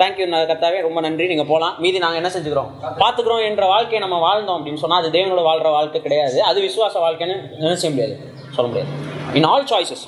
தேங்க்யூ 0.00 0.24
கத்தாவே 0.48 0.80
ரொம்ப 0.86 1.00
நன்றி 1.00 1.26
நீங்கள் 1.26 1.46
போகலாம் 1.46 1.74
மீதி 1.82 1.98
நாங்கள் 1.98 2.20
என்ன 2.22 2.30
செஞ்சுக்கிறோம்? 2.34 2.70
பார்த்துக்குறோம் 3.02 3.44
என்ற 3.48 3.66
வாழ்க்கையை 3.66 4.08
நம்ம 4.08 4.16
வாழ்ந்தோம் 4.26 4.56
அப்படின்னு 4.58 4.82
சொன்னால் 4.82 5.00
அது 5.02 5.10
தேவனோட 5.18 5.42
வாழ்கிற 5.42 5.70
வாழ்க்கை 5.70 6.02
கிடையாது. 6.02 6.42
அது 6.42 6.60
விசுவாச 6.60 6.94
வாழ்க்கைன்னு 7.06 7.36
நினைச்ச 7.64 7.90
முடியாது. 7.90 8.16
சொல்ல 8.56 8.66
முடியாது. 8.70 8.90
இன் 9.34 9.44
ஆல் 9.44 9.64
சாய்ஸஸ் 9.64 10.04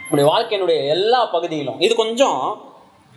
நம்முடைய 0.00 0.26
வாழ்க்கையினுடைய 0.32 0.86
எல்லா 0.96 1.24
பகுதியிலும் 1.24 1.80
இது 1.80 1.94
கொஞ்சம் 1.94 2.40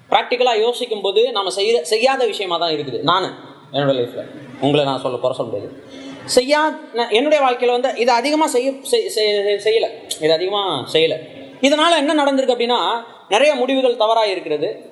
ப்ராக்டிக்கலாக 0.10 0.60
யோசிக்கும் 0.60 1.02
போது 1.02 1.32
நம்ம 1.32 1.50
செய்ய 1.50 1.84
செய்யாத 1.84 2.26
விஷயமாக 2.26 2.66
தான் 2.66 2.76
இருக்குது. 2.78 3.02
நான். 3.02 3.52
என்னோட 3.74 3.92
லைஃப்பில் 3.92 4.30
உங்களை 4.62 4.86
நான் 4.86 5.00
சொல்ல 5.00 5.18
குறை 5.18 5.38
சொல்ல 5.38 5.52
முடியாது 5.52 5.84
செய்யா 6.26 6.80
என்னுடைய 6.94 7.44
வாழ்க்கையில் 7.44 7.82
வந்து 7.82 8.00
இதை 8.00 8.16
அதிகமாக 8.16 8.52
செய்ய 8.52 8.72
செய்- 8.72 9.60
செய்யலை. 9.64 9.90
இது 10.24 10.34
அதிகமாக 10.34 10.98
செய்யலை. 10.98 11.16
இதனால் 11.62 11.98
என்ன 11.98 12.24
நடந்திருக்கு 12.24 12.56
அப்படின்னா 12.56 13.04
நிறைய 13.30 13.56
முடிவுகள் 13.56 13.96
தவறாக 13.96 14.28
இருக்கிறது 14.28 14.92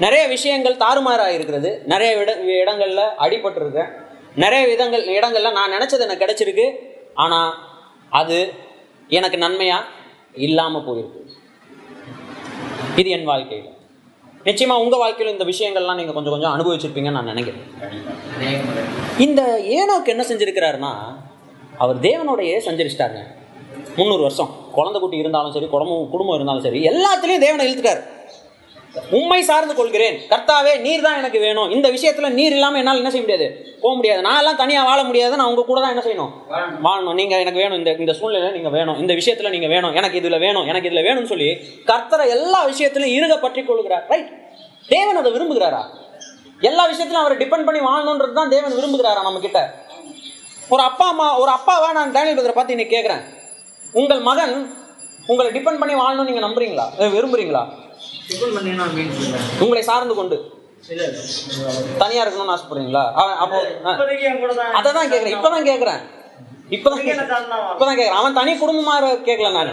நிறைய 0.00 0.26
விஷயங்கள் 0.26 0.76
தாறுமாறாக 0.76 1.32
இருக்கிறது 1.32 1.82
நிறைய 1.86 2.16
இட 2.16 2.34
இடங்களில் 2.34 2.96
அடிபட்டிருக்கேன். 2.96 3.88
நிறைய 4.36 4.66
விதங்கள் 4.66 5.04
இடங்களில் 5.04 5.52
நான் 5.52 5.70
நினச்சது 5.70 6.00
எனக்கு 6.00 6.24
கிடச்சிருக்கு. 6.24 6.72
ஆனால் 7.14 7.54
அது 8.10 8.52
எனக்கு 9.08 9.38
நன்மையாக 9.38 9.84
இல்லாமல் 10.34 10.86
போயிருக்கு. 10.86 11.22
இது 12.96 13.10
என் 13.10 13.24
வாழ்க்கையில். 13.24 13.73
நிச்சயமா 14.44 14.74
உங்க 14.84 14.96
வாழ்க்கையில் 14.96 15.34
இந்த 15.34 15.44
விஷயங்கள்லாம் 15.44 15.94
நீங்க 15.94 16.12
கொஞ்சம் 16.12 16.34
கொஞ்சம் 16.34 16.54
அனுபவிச்சிருப்பீங்கன்னு 16.56 17.16
நான் 17.18 17.32
நினைக்கிறேன். 17.32 17.62
இந்த 19.18 19.42
ஏனோக்கு 19.76 20.10
என்ன 20.14 20.24
செஞ்சிருக்கிறாருன்னா 20.28 20.92
அவர் 21.78 22.00
தேவனோடையே 22.00 22.56
சஞ்சரிச்சிட்டாருங்க. 22.66 23.22
முந்நூறு 23.96 24.22
வருஷம். 24.22 24.50
குழந்தை 24.72 25.00
குட்டி 25.00 25.16
இருந்தாலும் 25.16 25.52
சரி 25.52 25.66
குடும்பம் 25.66 26.10
குடும்பம் 26.10 26.34
இருந்தாலும் 26.34 26.62
சரி 26.62 26.80
எல்லாத்துலேயும் 26.88 27.44
தேவனை 27.46 27.64
இழுத்துட்டார். 27.66 28.02
உண்மை 29.16 29.38
சார்ந்து 29.48 29.74
கொள்கிறேன். 29.78 30.16
கர்த்தாவே 30.30 30.72
நீர் 30.84 31.04
தான் 31.06 31.18
எனக்கு 31.20 31.38
வேணும். 31.44 31.70
இந்த 31.76 31.86
விஷயத்துல 31.94 32.28
நீர் 32.38 32.54
இல்லாமல் 32.56 32.80
என்னால் 32.80 33.00
என்ன 33.00 33.10
செய்ய 33.12 33.24
முடியாது? 33.24 33.46
போக 33.82 33.92
முடியாது. 33.98 34.20
நான் 34.26 34.38
எல்லாம் 34.40 34.58
தனியாக 34.60 34.88
வாழ 34.88 35.00
முடியாது 35.08 35.34
நான் 35.40 35.50
உங்க 35.52 35.64
கூட 35.70 35.78
தான் 35.80 35.92
என்ன 35.94 36.04
செய்யணும்? 36.06 36.32
வாழணும். 36.86 37.16
நீங்க 37.20 37.34
எனக்கு 37.44 37.62
வேணும். 37.62 37.78
இந்த 37.80 37.92
இந்த 38.02 38.12
சூழ்நிலை 38.20 38.50
நீங்க 38.56 38.70
வேணும். 38.76 38.98
இந்த 39.02 39.12
விஷயத்துல 39.20 39.50
நீங்க 39.54 39.68
வேணும். 39.74 39.92
எனக்கு 40.00 40.20
இதுல 40.20 40.38
வேணும். 40.44 40.66
எனக்கு 40.72 40.88
இதுல 40.90 41.02
வேணும்னு 41.08 41.32
சொல்லி 41.32 41.48
கர்த்தரை 41.90 42.26
எல்லா 42.36 42.60
விஷயத்திலும் 42.70 43.14
இருக 43.18 43.36
பற்றி 43.46 43.62
கொள்கிறார் 43.70 44.06
ரைட் 44.12 44.30
தேவன் 44.92 45.20
அதை 45.22 45.32
விரும்புகிறாரா? 45.36 45.82
எல்லா 46.70 46.84
விஷயத்திலும் 46.92 47.22
அவரை 47.22 47.36
டிபெண்ட் 47.42 47.66
பண்ணி 47.68 47.80
வாழணுன்றது 47.88 48.38
தான் 48.40 48.52
தேவன் 48.54 48.76
விரும்புகிறாரா 48.78 49.22
நம்ம 49.28 49.40
கிட்ட 49.46 49.60
ஒரு 50.74 50.82
அப்பா 50.88 51.06
அம்மா 51.12 51.26
ஒரு 51.42 51.50
அப்பாவா 51.58 51.88
நான் 51.98 52.12
டேனியல் 52.16 52.36
பிரதரை 52.36 52.54
பார்த்து 52.58 52.76
இன்னைக்கு 52.76 52.96
கேட்குறேன். 52.96 53.24
உங்கள் 54.00 54.22
மகன் 54.28 54.54
உங்களை 55.32 55.48
டிபெண்ட் 55.56 55.80
பண்ணி 55.82 55.94
வாழணும்னு 56.02 56.28
நீங்க 56.30 56.44
நம்புறீங்களா? 56.46 56.86
விரும்புறீங்களா? 57.16 57.62
உங்களை 59.62 59.82
சார்ந்து 59.84 60.14
கொண்டு. 60.14 60.36
தனியா 62.00 62.22
இருக்கணும்னு 62.22 62.54
ஆசைப்படுறீங்களா? 62.54 63.02
அப்போ 63.42 63.56
அஹ், 63.58 63.68
இப்போதைக்கு 63.92 64.26
என் 64.30 64.40
கூட 64.40 64.52
தான் 64.56 64.74
அதை 64.78 64.90
தான் 64.92 65.10
கேட்குறேன் 65.12 65.34
இப்போ 65.36 65.50
தான் 65.50 65.68
கேட்குறேன் 65.68 66.02
இப்போதான் 66.70 67.00
இப்போதான் 67.70 67.90
கேட்குறேன் 67.92 68.18
அவன் 68.18 68.36
தனி 68.38 68.52
குடும்பமா 68.56 68.94
கேட்கல 69.26 69.48
நான். 69.56 69.72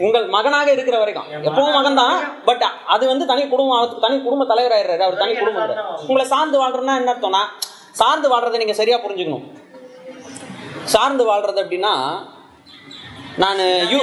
உங்கள் 0.00 0.24
மகனாக 0.28 0.68
இருக்கிற 0.72 0.96
வரைக்கும். 0.98 1.28
எப்பவும் 1.42 1.76
மகன் 1.76 1.98
தான் 2.00 2.16
பட் 2.46 2.64
அது 2.88 3.04
வந்து 3.08 3.24
தனி 3.26 3.42
குடும்பம் 3.46 3.76
அவருக்கு 3.76 4.04
தனி 4.04 4.16
குடும்ப 4.20 4.46
தலைவர் 4.46 4.74
ஆயிடுறாரு 4.76 5.04
அவர் 5.06 5.20
தனி 5.22 5.34
குடும்பம். 5.36 5.72
உங்களை 6.04 6.26
சார்ந்து 6.26 6.58
வாழ்றதுன்னா 6.62 6.96
என்ன 7.00 7.12
அர்த்தம்னா 7.14 7.42
சார்ந்து 7.94 8.28
வாழ்றதை 8.32 8.58
நீங்க 8.58 8.76
சரியா 8.76 8.98
புரிஞ்சுக்கணும். 9.00 9.46
சார்ந்து 10.86 11.24
வாழ்றது 11.26 11.62
அப்படின்னா 11.62 11.94
நான் 13.40 13.60
யூ 13.90 13.98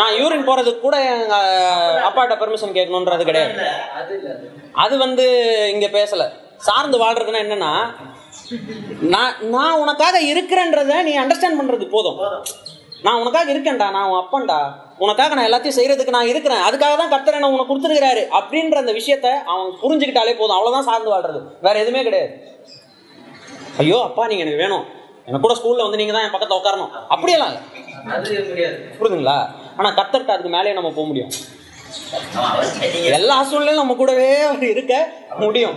நான் 0.00 0.14
யூரின் 0.18 0.46
போறதுக்கு 0.48 0.80
கூட 0.80 0.98
எங்க 1.14 1.36
அப்பாட்ட 2.08 2.34
பெர்மிஷன் 2.42 2.76
கேட்கணுன்றது 2.76 3.24
கிடையாது. 3.24 3.54
அது 4.72 4.94
வந்து 4.98 5.24
இங்க 5.74 5.86
பேசல. 5.86 6.24
சார்ந்து 6.68 6.96
வாழ்றதுன்னா 7.04 7.42
என்னன்னா 7.44 7.72
நான் 9.14 9.36
நான் 9.56 9.80
உனக்காக 9.82 10.16
இருக்கிறேன்றத 10.32 11.02
நீ 11.08 11.12
அண்டர்ஸ்டாண்ட் 11.18 11.60
பண்றது 11.60 11.86
போதும். 11.94 12.18
நான் 13.06 13.20
உனக்காக 13.22 13.52
இருக்கேன்டா 13.54 13.88
நான் 13.96 14.08
உன் 14.10 14.20
அப்பன்டா. 14.22 14.58
உனக்காக 15.04 15.34
நான் 15.34 15.48
எல்லாத்தையும் 15.48 15.78
செய்யறதுக்கு 15.78 16.16
நான் 16.16 16.30
இருக்கிறேன். 16.32 16.62
அதுக்காக 16.68 16.96
தான் 17.00 17.12
கர்த்தர் 17.12 17.38
என்ன 17.38 17.50
உனக்கு 17.54 17.70
கொடுத்துருக்கிறாரு 17.72 18.22
அப்படின்ற 18.38 18.76
அந்த 18.84 18.92
விஷயத்த 18.92 19.28
அவன் 19.52 19.68
புரிஞ்சுக்கிட்டாலே 19.82 20.36
போதும். 20.38 20.56
அவ்வளவுதான் 20.56 20.88
சார்ந்து 20.90 21.12
வாழ்றது. 21.14 21.40
வேற 21.66 21.78
எதுவுமே 21.78 22.02
கிடையாது. 22.02 22.32
ஐயோ 23.76 24.02
அப்பா 24.08 24.26
நீங்க 24.26 24.44
எனக்கு 24.44 24.62
வேணும். 24.64 24.86
எங்க 25.28 25.38
கூட 25.44 25.54
ஸ்கூல்ல 25.60 25.86
வந்து 25.86 26.00
நீங்க 26.00 26.12
தான் 26.12 26.24
என் 26.26 26.34
பக்கத்துல 26.34 26.58
உட்காரணும். 26.58 26.92
அப்படியெல்லாம் 27.14 27.50
இல்லை. 27.52 27.62
புரியுதுங்களா? 29.00 29.38
ஆனா 29.76 29.88
கத்தர்கிட்ட 29.98 30.34
அதுக்கு 30.34 30.54
மேலே 30.56 30.72
நம்ம 30.72 30.90
போக 30.90 31.06
முடியும். 31.06 31.32
எல்லா 33.18 33.36
சூழ்நிலையும் 33.42 33.82
நம்ம 33.82 33.94
கூடவே 33.94 34.40
அவர் 34.40 34.68
இருக்க 34.74 34.94
முடியும். 35.38 35.76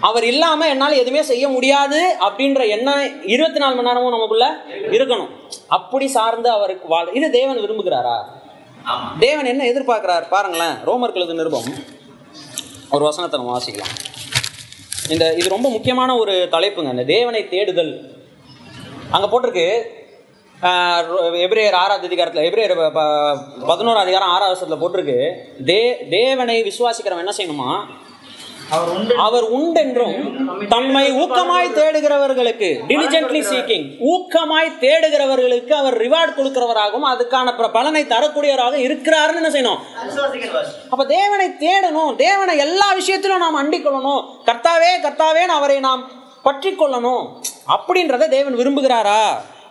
அவர் 0.00 0.24
இல்லாம 0.24 0.68
என்னால் 0.68 1.00
எதுவுமே 1.02 1.22
செய்ய 1.22 1.48
முடியாது 1.48 2.00
அப்படின்ற 2.26 2.68
எண்ணம் 2.68 3.26
இருபத்தி 3.34 3.58
நாலு 3.58 3.74
மணி 3.74 3.88
நேரமும் 3.88 4.14
நமக்குள்ள 4.16 4.46
இருக்கணும். 4.96 5.30
அப்படி 5.68 6.08
சார்ந்து 6.08 6.50
அவருக்கு 6.50 6.88
வாழ் 6.88 7.08
இது 7.12 7.30
தேவன் 7.30 7.62
விரும்புகிறாரா? 7.64 8.18
தேவன் 9.18 9.50
என்ன 9.52 9.64
எதிர்பார்க்கிறார்? 9.64 10.28
பாருங்களேன் 10.28 10.76
ரோமர்களது 10.86 11.34
நிருபம். 11.40 11.70
ஒரு 12.90 13.04
வசனத்தை 13.04 13.40
நம்ம 13.40 13.54
வாசிக்கலாம். 13.56 13.96
இந்த 15.08 15.24
இது 15.34 15.48
ரொம்ப 15.48 15.68
முக்கியமான 15.68 16.16
ஒரு 16.16 16.48
தலைப்புங்க. 16.52 16.90
இந்த 16.90 17.04
தேவனை 17.04 17.48
தேடுதல். 17.48 17.92
அங்க 19.16 19.26
போட்டிருக்கு. 19.32 19.68
எபிரேயர் 21.44 21.76
ஆறாவது 21.82 22.08
அதிகாரத்தில் 22.10 22.46
எபிரேயர் 22.48 22.74
பதினோரு 23.70 23.98
அதிகாரம் 24.04 24.32
ஆறாவது 24.34 24.52
வருஷத்தில் 24.52 24.82
போட்டிருக்கு. 24.82 25.18
தே 25.70 25.80
தேவனை 26.16 26.56
விசுவாசிக்கிறவன் 26.68 27.24
என்ன 27.24 27.34
செய்யணுமா? 27.38 27.70
அவர் 28.76 28.90
உண்டு 28.94 29.14
அவர் 29.26 29.44
உண்டென்றும் 29.58 30.16
தம்மை 30.72 31.04
ஊக்கமாய் 31.20 31.68
தேடுகிறவர்களுக்கு 31.78 32.68
diligently 32.90 33.40
சீக்கிங் 33.50 33.86
ஊக்கமாய் 34.12 34.68
தேடுகிறவர்களுக்கு 34.82 35.72
அவர் 35.80 35.96
ரிவார்ட் 36.04 36.36
கொடுக்கிறவராகவும் 36.38 37.08
அதுக்கான 37.12 37.70
பலனை 37.78 38.02
தரக்கூடியவராக 38.12 38.76
இருக்கிறாருன்னு 38.88 39.40
என்ன 39.42 39.52
செய்யணும்? 39.56 39.80
அப்ப 40.92 41.06
தேவனை 41.16 41.48
தேடணும். 41.66 42.12
தேவனை 42.26 42.56
எல்லா 42.66 42.90
விஷயத்திலும் 43.00 43.44
நாம் 43.46 43.60
அண்டிக் 43.62 43.86
கொள்ளணும் 43.86 44.22
கர்த்தாவே 44.50 44.92
கர்த்தாவேன்னு 45.06 45.58
அவரை 45.60 45.78
நாம் 45.88 46.04
பற்றி 46.46 46.70
கொள்ளணும் 46.70 47.24
அப்படின்றத 47.74 48.28
தேவன் 48.28 48.58
விரும்புகிறாரா? 48.60 49.20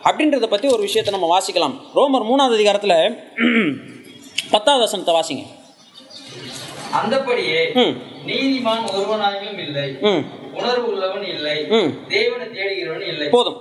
அப்படின்றத 0.08 0.46
பத்தி 0.46 0.68
ஒரு 0.68 0.82
விஷயத்தை 0.86 1.12
நம்ம 1.14 1.28
வாசிக்கலாம். 1.34 1.76
ரோமர் 1.98 2.28
மூணாவது 2.30 2.56
அதிகாரத்துல 2.58 2.94
பத்தாவது 4.52 4.82
வசனத்தை 4.84 5.14
வாசிங்க. 5.14 5.44
அந்தபடியே 6.98 7.62
நீதிமான் 8.28 8.84
ஒருவனாகிலும் 8.96 9.58
இல்லை. 9.66 9.86
உணர்வு 10.58 10.86
உள்ளவன் 10.92 11.26
இல்லை. 11.34 11.56
தேவனை 12.08 12.46
தேடுகிறவன் 12.58 13.06
இல்லை. 13.12 13.26
போதும். 13.30 13.58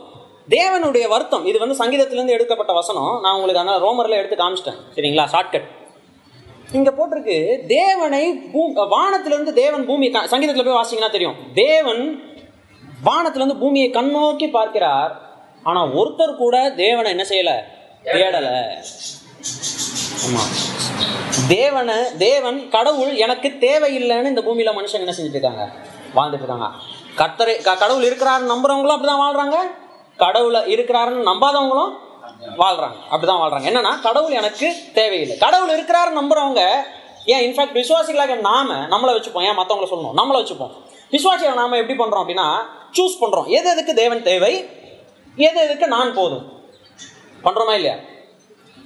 தேவனுடைய 0.50 1.06
வருத்தம். 1.08 1.46
இது 1.46 1.58
வந்து 1.60 1.80
சங்கீதத்திலேருந்து 1.84 2.36
எடுக்கப்பட்ட 2.38 2.74
வசனம். 2.74 3.12
நான் 3.24 3.36
உங்களுக்கு 3.38 3.62
அதனால் 3.62 3.82
ரோமரில் 3.86 4.20
எடுத்து 4.20 4.38
காமிச்சிட்டேன். 4.44 4.80
சரிங்களா? 4.96 5.26
ஷார்ட்கட் 5.34 5.68
இங்கே 6.78 6.92
போட்டிருக்கு 6.96 7.36
தேவனை 7.68 8.24
பூ 8.54 8.62
வானத்திலிருந்து 8.96 9.54
தேவன் 9.54 9.86
பூமி 9.86 10.08
சங்கீதத்தில் 10.34 10.68
போய் 10.68 10.80
வாசிங்கன்னா 10.80 11.12
தெரியும். 11.12 11.38
தேவன் 11.54 12.02
வானத்திலிருந்து 13.04 13.60
பூமியை 13.60 13.90
கண்ணோக்கி 13.90 14.50
பார்க்கிறார். 14.50 15.22
ஆனால் 15.64 15.94
ஒருத்தர் 15.96 16.36
கூட 16.36 16.70
தேவனை 16.70 17.12
என்ன 17.12 17.26
செய்யலை? 17.30 17.76
தேடலை. 18.04 18.84
ஆமாம் 20.26 20.66
தேவனை 21.48 21.96
தேவன் 22.18 22.70
கடவுள் 22.70 23.16
எனக்கு 23.16 23.48
தேவையில்லைன்னு 23.48 24.26
இந்த 24.26 24.42
பூமியில 24.42 24.76
மனுஷங்க 24.76 24.92
என்ன 24.92 25.14
செஞ்சுட்டு 25.18 25.30
இருக்காங்க 25.30 25.70
வாழ்ந்துட்டு 26.16 26.34
இருக்காங்க 26.34 26.70
கர்த்தரை 27.18 27.62
க- 27.62 27.76
கடவுள் 27.76 28.04
இருக்கிறாருன்னு 28.04 28.52
நம்புறவங்களும் 28.52 28.94
அப்படிதான் 28.94 29.22
வாழ்றாங்க. 29.28 29.56
கடவுளை 30.18 30.62
இருக்கிறாருன்னு 30.62 31.28
நம்பாதவங்களும் 31.28 31.92
வாழ்றாங்க. 32.58 32.96
அப்படிதான் 33.12 33.42
வாழ்றாங்க. 33.42 33.68
என்னன்னா 33.68 34.02
கடவுள் 34.02 34.32
எனக்கு 34.32 34.76
தேவையில்லை. 34.94 35.38
கடவுள் 35.38 35.82
இருக்கிறாருன்னு 35.82 36.20
நம்புறவங்க 36.22 36.70
ஏன் 37.26 37.54
இன்ஃபேக்ட் 37.54 37.76
விசுவாசிகளாக 37.76 38.40
நாம 38.40 38.74
நம்மளை 38.74 39.16
வச்சுப்போம். 39.16 39.44
ஏன் 39.44 39.58
மற்றவங்கள 39.58 39.88
சொல்லணும். 39.92 40.12
நம்மளை 40.18 40.46
வச்சுப்போம். 40.46 40.72
விசுவாசிகளை 41.12 41.56
நாம் 41.62 41.80
எப்படி 41.82 41.98
பண்ணுறோம் 42.00 42.24
அப்படின்னா 42.24 42.48
சூஸ் 42.98 43.22
பண்ணுறோம் 43.22 43.48
எது 43.48 43.70
எதுக்கு 43.70 43.94
தேவன் 43.94 44.24
தேவை? 44.24 44.54
எது 45.36 45.60
எதுக்கு 45.62 45.88
நான் 45.88 46.14
போதும்? 46.14 46.46
பண்ணுறோமா 47.44 47.74
இல்லையா? 47.74 47.98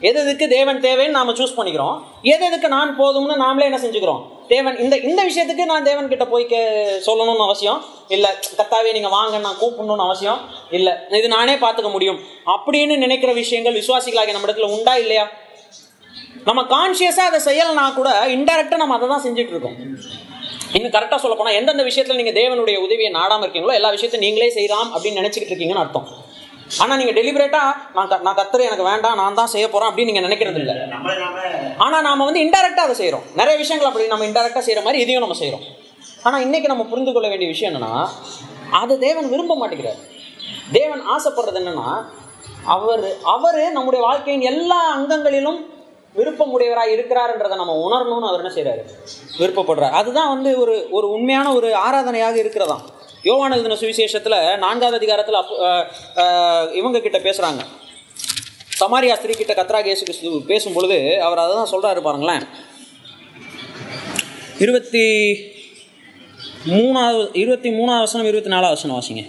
எது 0.08 0.20
எதுக்கு 0.20 0.48
தேவன் 0.48 0.80
தேவைன்னு 0.86 1.18
நாம் 1.18 1.36
சூஸ் 1.40 1.58
பண்ணிக்கிறோம். 1.58 1.96
எது 2.22 2.46
எதுக்கு 2.46 2.68
நான் 2.68 3.00
போதும்னு 3.00 3.36
நாமளே 3.44 3.66
என்ன 3.70 3.78
செஞ்சுக்கிறோம்? 3.78 4.22
தேவன் 4.48 4.78
இந்த 4.78 4.96
இந்த 4.98 5.22
விஷயத்துக்கு 5.30 5.66
நான் 5.66 5.84
தேவன் 5.84 6.08
கிட்ட 6.08 6.26
போய் 6.26 6.46
கே 6.46 6.62
சொல்லணும்னு 7.08 7.46
அவசியம் 7.48 7.84
இல்லை. 8.08 8.30
கத்தாவே 8.60 8.92
நீங்கள் 8.94 9.16
வாங்க 9.18 9.38
நான் 9.38 9.60
கூப்பிடணும்னு 9.62 10.08
அவசியம் 10.08 10.40
இல்லை. 10.78 10.94
இது 11.10 11.28
நானே 11.28 11.54
பார்த்துக்க 11.54 11.92
முடியும். 11.92 12.20
அப்படின்னு 12.56 12.98
நினைக்கிற 12.98 13.34
விஷயங்கள் 13.34 13.80
விசுவாசிகளாகிய 13.82 14.32
நம்ம 14.32 14.48
இடத்துல 14.48 14.72
உண்டா 14.78 14.96
இல்லையா? 14.96 15.28
நம்ம 16.46 16.62
கான்சியஸாக 16.76 17.30
அதை 17.30 17.40
செய்யலைனா 17.46 17.94
கூட 17.94 18.10
இன்டெரக்டாக 18.28 18.82
நம்ம 18.84 18.96
அதை 18.96 19.08
தான் 19.08 19.24
செஞ்சுட்டு 19.26 19.54
இருக்கோம். 19.56 19.78
இன்னும் 20.78 20.94
கரெக்டாக 20.96 21.20
சொல்ல 21.22 21.36
போனால் 21.38 21.58
எந்தெந்த 21.60 21.84
விஷயத்தில் 21.88 22.20
நீங்கள் 22.20 22.38
தேவனுடைய 22.42 22.78
உதவியை 22.86 23.12
நாடாமல் 23.20 23.46
இருக்கீங்களோ 23.46 23.74
எல்லா 23.80 23.90
விஷயத்தையும் 23.96 24.26
நீங்களே 24.28 24.50
செய்யலாம் 24.58 24.90
அப்படின்னு 24.96 25.20
நினச்சிக்கிட்டு 25.22 25.54
இருக்கீங்கன்னு 25.54 25.84
அர்த்தம். 25.86 26.08
ஆனால் 26.82 27.00
நீங்கள் 27.00 27.18
டெலிபரேட்டாக 27.18 27.72
நான் 27.96 28.24
நான் 28.26 28.38
கத்துறேன் 28.40 28.70
எனக்கு 28.70 28.86
வேண்டாம் 28.90 29.18
நான் 29.22 29.38
தான் 29.40 29.52
செய்ய 29.54 29.66
போகிறேன் 29.68 29.90
அப்படின்னு 29.90 30.12
நீங்கள் 30.12 30.26
நினைக்கிறது 30.28 30.60
இல்லை. 30.64 30.76
ஆனால் 31.86 32.06
நாம் 32.08 32.26
வந்து 32.28 32.44
இன்டெரக்டாக 32.46 32.86
அதை 32.88 32.96
செய்கிறோம் 33.02 33.26
நிறைய 33.40 33.56
விஷயங்கள் 33.64 33.90
அப்படி 33.90 34.08
நம்ம 34.14 34.28
இன்டெரக்டாக 34.30 34.64
செய்கிற 34.68 34.84
மாதிரி 34.88 35.02
இதையும் 35.04 35.26
நம்ம 35.26 35.38
செய்கிறோம் 35.42 35.66
ஆனால் 36.28 36.44
இன்றைக்கி 36.46 36.68
நம்ம 36.74 36.86
புரிந்து 36.92 37.12
கொள்ள 37.14 37.28
வேண்டிய 37.32 37.50
விஷயம் 37.54 37.70
என்னென்னா 37.72 37.94
அது 38.82 38.94
தேவன் 39.06 39.30
விரும்ப 39.34 39.54
மாட்டேங்கிறார். 39.62 40.00
தேவன் 40.80 41.04
ஆசைப்படுறது 41.14 41.60
என்னென்னா 41.62 41.90
அவர் 42.76 43.06
அவர் 43.36 43.62
நம்முடைய 43.78 44.02
வாழ்க்கையின் 44.08 44.48
எல்லா 44.54 44.80
அங்கங்களிலும் 44.96 45.60
விருப்பமுடையவராக 46.18 46.94
இருக்கிறாருன்றதை 46.96 47.56
நம்ம 47.62 47.76
உணரணும்னு 47.86 48.30
அவர் 48.30 48.42
என்ன 48.44 48.54
செய்கிறாரு 48.56 48.82
விருப்பப்படுறார். 49.42 49.98
அதுதான் 50.00 50.32
வந்து 50.34 50.50
ஒரு 50.64 50.76
ஒரு 50.98 51.08
உண்மையான 51.18 51.48
ஒரு 51.58 51.70
ஆராதனையாக 51.86 52.36
இருக்கிறதாம். 52.44 52.84
யோவான் 53.30 53.56
எழுதின 53.56 53.78
சுவிசேஷத்தில் 53.82 54.38
நான்காவது 54.64 55.00
அதிகாரத்தில் 55.02 55.40
அப் 55.42 55.52
இவங்க 56.80 57.00
கிட்ட 57.06 57.20
பேசுகிறாங்க 57.28 57.64
சமாரியா 58.82 59.16
ஸ்திரீ 59.18 59.34
கிட்ட 59.40 59.54
கத்ரா 59.58 59.80
கேசு 59.88 60.04
கிறிஸ்து 60.08 60.30
பேசும் 60.52 60.76
பொழுது 60.78 60.98
அவர் 61.26 61.42
அதை 61.44 61.54
தான் 61.60 61.74
சொல்கிறாரு 61.74 62.02
பாருங்களேன். 62.08 62.46
இருபத்தி 64.64 65.04
மூணாவது 66.72 67.28
இருபத்தி 67.42 67.70
மூணாவது 67.78 68.06
வசனம் 68.08 68.28
இருபத்தி 68.32 68.52
நாலாவது 68.54 68.78
வசனம் 68.78 68.98
வாசிங்க. 68.98 69.24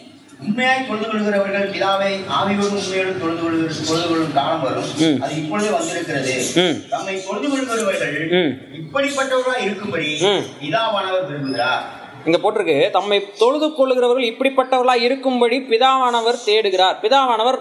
உண்மையாய் 0.46 0.87
தொழுது 0.87 1.07
கொள்கிறவர்கள் 1.07 1.70
பிதாவை 1.70 2.11
ஆவியோடும் 2.12 2.78
உண்மையோடும் 2.78 3.20
தொழுது 3.20 3.42
கொள்கிற 3.42 3.74
தொழுது 3.87 4.09
கொள்ளும் 4.09 4.33
காலம் 4.33 4.62
வரும். 4.62 5.20
அது 5.20 5.37
இப்பொழுதே 5.37 5.68
வந்திருக்கிறது. 5.68 6.44
ம். 6.55 6.88
தம்மை 6.88 7.24
தொழுது 7.24 7.50
கொள்கிறவர்கள் 7.50 8.28
ம். 8.28 8.59
இப்படிப்பட்டவர்களாக 8.74 9.62
இருக்கும்படி. 9.62 10.20
பிதாவானவர் 10.61 11.26
விரும்புகிறார். 11.28 11.83
இங்க 12.24 12.52
போட்டிருக்கு. 12.52 12.90
தம்மை 12.90 13.33
தொழுது 13.38 13.66
கொள்ளுகிறவர்கள் 13.66 14.28
இப்படிப்பட்டவர்களாக 14.28 15.00
இருக்கும்படி 15.00 15.59
பிதாவானவர் 15.59 16.38
தேடுகிறார். 16.46 16.96
பிதாவானவர் 17.02 17.59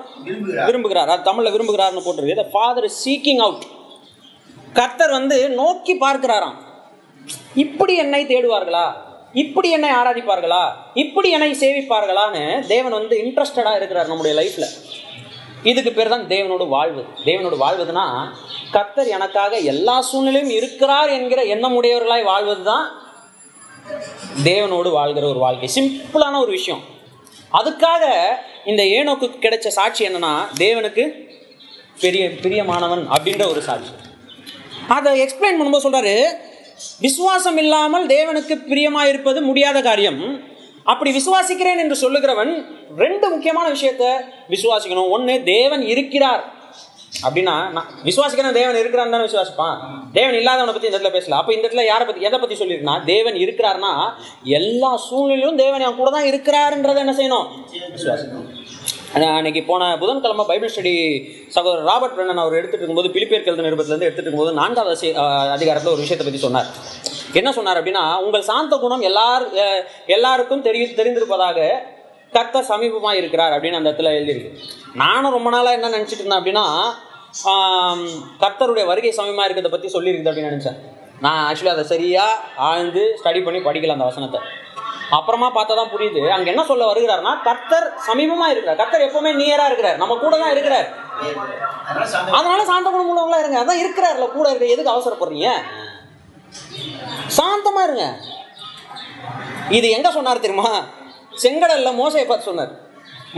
விரும்புகிறார். 0.56 1.08
அது 1.08 1.32
தமிழ்ல 1.32 1.46
விரும்புகிறார்னு 1.46 2.02
போட்டிருக்கு. 2.06 2.36
த 2.36 2.44
ஃபாதர் 2.52 2.92
சீக்கிங் 3.06 3.38
அவுட் 3.38 3.64
கர்த்தர் 4.74 5.12
வந்து 5.12 5.50
நோக்கி 5.50 6.00
பார்க்கிறாராம். 6.00 6.56
இப்படி 7.56 7.96
என்னை 7.96 8.26
தேடுவார்களா? 8.26 8.92
இப்படி 9.34 9.70
என்னை 9.72 9.90
ஆராதிப்பார்களா? 9.90 10.64
இப்படி 10.94 11.30
என்னை 11.30 11.52
சேவிப்பார்களான்னு 11.52 12.68
தேவன் 12.68 12.92
வந்து 12.92 13.18
இன்ட்ரெஸ்டடாக 13.18 13.76
இருக்கிறார் 13.76 14.08
நம்முடைய 14.08 14.42
லைஃப்பில் 14.42 14.74
இதுக்கு 15.64 15.92
பேர் 15.92 16.10
தான் 16.10 16.28
தேவனோடு 16.28 16.68
வாழ்வது 16.68 17.08
தேவனோட 17.26 17.56
வாழ்வதுனா 17.64 18.06
கத்தர் 18.72 19.08
எனக்காக 19.08 19.58
எல்லா 19.58 20.02
சூழ்நிலையும் 20.02 20.50
இருக்கிறார் 20.50 21.10
என்கிற 21.10 21.44
எண்ணமுடையவர்களாய் 21.44 22.24
வாழ்வது 22.24 22.64
தான் 22.64 22.92
தேவனோடு 24.44 24.92
வாழ்கிற 24.92 25.28
ஒரு 25.28 25.40
வாழ்க்கை. 25.40 25.70
சிம்பிளான 25.76 26.40
ஒரு 26.40 26.52
விஷயம். 26.52 26.82
அதுக்காக 27.54 28.04
இந்த 28.66 28.84
ஏனோக்கு 28.84 29.28
கிடைச்ச 29.46 29.68
சாட்சி 29.68 30.08
என்னன்னா 30.08 30.34
தேவனுக்கு 30.60 31.30
பெரிய 32.00 32.30
பிரியமானவன் 32.30 33.08
அப்படின்ற 33.16 33.50
ஒரு 33.50 33.62
சாட்சி. 33.62 33.92
அதை 34.88 35.26
எக்ஸ்பிளைன் 35.26 35.58
பண்ணும்போது 35.58 35.86
சொல்கிறாரு 35.88 36.16
விசுவாசம் 37.06 37.60
இல்லாமல் 37.64 38.06
தேவனுக்கு 38.16 38.56
பிரியமா 38.72 39.04
இருப்பது 39.12 39.42
முடியாத 39.50 39.82
காரியம். 39.82 40.22
அப்படி 40.92 41.10
விசுவாசிக்கிறேன் 41.20 41.82
என்று 41.84 41.98
சொல்லுகிறவன் 42.04 42.54
ரெண்டு 43.04 43.26
முக்கியமான 43.30 43.68
விஷயத்த 43.76 44.06
விசுவாசிக்கணும். 44.54 45.12
ஒன்று 45.16 45.36
தேவன் 45.44 45.84
இருக்கிறார். 45.94 46.44
அப்படின்னா 47.26 47.54
நான் 47.76 47.90
விசுவாசிக்கிறேன் 48.08 48.58
தேவன் 48.60 48.78
இருக்கிறான்னு 48.82 49.14
தானே 49.16 49.26
விசுவாசிப்பான்? 49.30 49.78
தேவன் 50.18 50.38
இல்லாதவனை 50.40 50.74
பத்தி 50.74 50.90
இந்த 50.90 50.98
இடத்துல 50.98 51.14
பேசல. 51.16 51.40
அப்போ 51.40 51.54
இந்த 51.54 51.64
இடத்துல 51.68 51.84
யாரை 51.86 52.06
பற்றி 52.06 52.28
எதை 52.28 52.38
பற்றி 52.40 52.58
சொல்லியிருக்குன்னா 52.62 52.96
தேவன் 53.14 53.38
இருக்கிறார்னா 53.44 53.92
எல்லா 54.60 54.92
சூழ்நிலையிலும் 55.08 55.62
தேவன் 55.64 55.84
என் 55.88 56.00
கூட 56.00 56.12
தான் 56.18 56.30
இருக்கிறாருன்றதை 56.32 57.02
என்ன 57.06 57.16
செய்யணும்? 57.20 57.48
விசுவாசிக்கணும். 57.96 58.50
அன்னைக்கு 59.20 59.62
போன 59.70 59.84
புதன்கிழமை 60.02 60.44
பைபிள் 60.50 60.72
ஸ்டடி 60.74 60.94
சகோதரர் 61.56 61.88
ராபர்ட் 61.90 62.14
பிரண்ணன் 62.18 62.42
அவர் 62.44 62.58
எடுத்துட்டு 62.60 62.84
இருக்கும்போது 62.84 63.10
பிலிப்பியர் 63.16 63.46
கழுத 63.46 63.64
நிருபத்திலேருந்து 63.66 64.08
எடுத்துட்டு 64.08 64.30
இருக்கும்போது 64.30 64.60
நான்காவது 64.60 65.10
அதிகாரத்தில் 65.56 65.94
ஒரு 65.94 66.04
விஷயத்தை 66.04 66.26
பற்றி 66.28 66.42
சொன்னார். 66.46 66.70
என்ன 67.40 67.50
சொன்னார் 67.58 67.80
அப்படின்னா 67.82 68.04
உங்கள் 68.26 68.48
சாந்த 68.52 68.78
குணம் 68.84 69.04
எல்லார் 69.10 69.46
எல்லாருக்கும் 70.16 70.64
தெரிய 70.68 70.88
தெரிந்திருப்பதாக 71.00 71.68
கர்த்தர் 72.38 72.70
சமீபமாக 72.72 73.20
இருக்கிறார் 73.22 73.54
அப்படின்னு 73.56 73.80
அந்த 73.80 73.90
இடத்துல 73.90 74.14
எழுதியிருக்கு. 74.20 74.52
நானும் 75.04 75.36
ரொம்ப 75.38 75.50
நாளாக 75.56 75.78
என்ன 75.80 75.92
நினச்சிட்டு 75.98 76.24
இருந்தேன் 76.24 76.42
அப்படின்னா 76.42 76.66
கர்த்தருடைய 78.44 78.86
வருகை 78.92 79.14
சமயமாக 79.20 79.48
இருக்கிறத 79.48 79.72
பற்றி 79.76 79.90
சொல்லியிருக்குது 79.98 80.32
அப்படின்னு 80.32 80.54
நினச்சேன். 80.54 80.80
நான் 81.26 81.42
ஆக்சுவலி 81.48 81.74
அதை 81.76 81.86
சரியாக 81.94 82.40
ஆழ்ந்து 82.70 83.04
ஸ்டடி 83.22 83.42
பண்ணி 83.48 83.60
படிக்கல 83.68 83.96
அந்த 83.98 84.08
வசனத்தை. 84.12 84.40
அப்புறமா 85.18 85.48
பார்த்தா 85.56 85.74
தான் 85.80 85.92
புரியுது. 85.94 86.22
அங்க 86.36 86.48
என்ன 86.54 86.64
சொல்ல 86.70 86.84
வருகிறார்னா 86.90 87.32
கர்த்தர் 87.48 87.88
சமீபமா 88.08 88.46
இருக்கிறார். 88.52 88.80
கர்த்தர் 88.82 89.06
எப்பவுமே 89.08 89.32
நியரா 89.42 89.66
இருக்கிறார். 89.70 89.98
நம்ம 90.02 90.18
கூட 90.24 90.34
தான் 90.44 90.54
இருக்கிறார். 90.56 90.88
அதனால 92.38 92.60
சாந்த 92.72 92.88
குணம் 92.90 93.10
உள்ளவங்களா 93.12 93.42
இருங்க. 93.44 93.60
அதான் 93.64 93.82
இருக்கிறார்ல 93.84 94.28
கூட 94.38 94.48
இருக்க. 94.50 94.68
எதுக்கு 94.76 94.94
அவசரப்படுறீங்க? 94.94 95.50
சாந்தமா 97.40 97.84
இருங்க. 97.88 98.06
இது 99.78 99.90
எங்க 99.98 100.12
சொன்னார் 100.18 100.46
தெரியுமா? 100.46 100.72
செங்கடல்ல 101.44 101.92
மோசையை 102.02 102.26
பார்த்து 102.28 102.50
சொன்னார். 102.52 102.74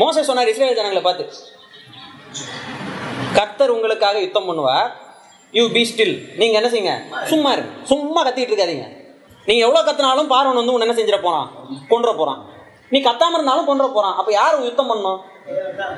மோசை 0.01 0.21
சொன்னார் 0.29 0.51
இஸ்ரேல் 0.51 0.79
ஜனங்களை 0.79 1.03
பார்த்து 1.07 1.25
கர்த்தர் 3.37 3.73
உங்களுக்காக 3.75 4.17
யுத்தம் 4.23 4.47
பண்ணுவார். 4.49 4.89
யூ 5.53 5.63
பி 5.75 5.81
ஸ்டில் 5.89 6.15
நீங்க 6.39 6.55
என்ன 6.59 6.69
செய்யுங்க? 6.73 6.95
சும்மா 7.31 7.49
இருங்க. 7.55 7.71
சும்மா 7.91 8.19
கத்திட்டு 8.25 8.51
இருக்காதீங்க. 8.53 8.87
நீங்கள் 9.45 9.69
எவ்வளோ 9.69 9.91
கத்தினாலும் 9.91 10.25
பார்வன் 10.25 10.53
வந்து 10.53 10.73
உன்ன 10.73 10.85
என்ன 10.85 11.01
செஞ்சிட 11.01 11.21
போறான்? 11.21 11.51
கொன்ற 11.89 12.13
போறான். 12.13 12.45
நீ 12.89 12.99
கத்தாம 12.99 13.33
இருந்தாலும் 13.33 13.65
கொன்ற 13.65 13.87
போறான். 13.87 14.15
அப்போ 14.15 14.31
யார் 14.31 14.63
யுத்தம் 14.63 14.87
பண்ணும்? 14.87 15.21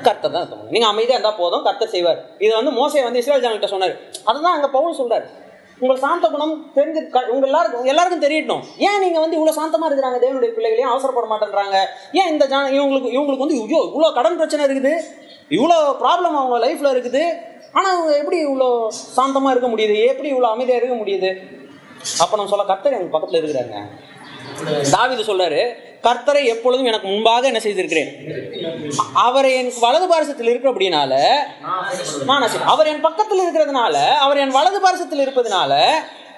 கர்த்தர் 0.02 0.30
தான் 0.30 0.42
யுத்தம் 0.42 0.58
பண்ணணும் 0.58 0.70
நீங்க 0.70 0.86
அமைதியா 0.86 1.30
போதும் 1.30 1.62
கர்த்தர் 1.62 1.88
செய்வார். 1.88 2.24
இது 2.38 2.54
வந்து 2.54 2.70
மோசை 2.70 3.02
வந்து 3.02 3.18
இஸ்ரேல் 3.18 3.42
ஜனங்கிட்ட 3.42 3.66
சொன்னார். 3.66 3.96
அதுதான் 4.24 4.54
அங்கே 4.54 4.66
பவுல் 4.66 4.94
சொல்கிறார் 4.94 5.44
உங்கள் 5.78 5.96
சாந்த 5.96 6.28
குணம் 6.28 6.70
தெரிஞ்சு 6.76 7.08
க- 7.08 7.26
உங்க 7.28 7.46
எல்லாருக்கும் 7.46 7.84
எல்லாருக்கும் 7.84 8.30
தெரியட்டும். 8.30 8.60
ஏன் 8.78 9.00
நீங்க 9.00 9.20
வந்து 9.20 9.36
இவ்வளவு 9.36 9.62
சாந்தமா 9.62 9.92
இருக்கிறாங்க? 9.92 10.18
தேவனுடைய 10.18 10.52
பிள்ளைகளையும் 10.52 10.90
அவசரப்பட 10.90 11.34
மாட்டேன்றாங்க. 11.34 11.84
ஏன் 12.12 12.28
இந்த 12.28 12.46
ஜன 12.46 12.70
இவங்களுக்கு 12.70 13.12
இவங்களுக்கு 13.12 13.38
வந்து 13.38 13.54
ஐயோ 13.54 13.90
இவ்வளோ 13.94 14.12
கடன் 14.12 14.36
பிரச்சனை 14.36 14.64
இருக்குது. 14.64 14.92
இவ்வளோ 15.50 15.96
ப்ராப்ளம் 16.00 16.34
அவங்க 16.34 16.66
லைஃப்ல 16.66 16.94
இருக்குது. 16.94 17.22
ஆனால் 17.72 17.92
அவங்க 17.92 18.16
எப்படி 18.16 18.46
இவ்வளோ 18.46 18.88
சாந்தமாக 18.88 19.56
இருக்க 19.56 19.68
முடியுது? 19.68 20.06
எப்படி 20.06 20.32
இவ்வளோ 20.32 20.50
அமைதியாக 20.50 20.84
இருக்க 20.84 21.04
முடியுது? 21.04 21.54
அப்ப 22.22 22.36
நம்ம 22.36 22.50
சொல்ல 22.52 22.64
கர்த்தர் 22.64 22.96
எங்கள் 22.98 23.14
பக்கத்துல 23.14 23.40
இருக்கிறாங்க. 23.40 23.76
தாவிது 24.94 25.22
சொல்றாரு 25.30 25.60
கர்த்தரை 26.06 26.42
எப்பொழுதும் 26.52 26.88
எனக்கு 26.90 27.08
முன்பாக 27.08 27.46
என்ன 27.46 27.60
செய்திருக்கிறேன்? 27.60 28.10
அவர் 29.14 29.24
அவரை 29.24 29.50
என் 29.60 29.70
வலது 29.80 30.06
பாரசத்தில் 30.06 30.50
இருக்கிற 30.50 30.70
அப்படினால 30.72 31.12
நான் 32.24 32.44
அவர் 32.64 32.90
என் 32.92 33.00
பக்கத்தில் 33.00 33.42
இருக்கிறதுனால 33.44 33.96
அவர் 34.18 34.38
என் 34.38 34.54
வலது 34.58 34.80
பாரசத்தில் 34.80 35.22
இருப்பதுனால 35.26 35.72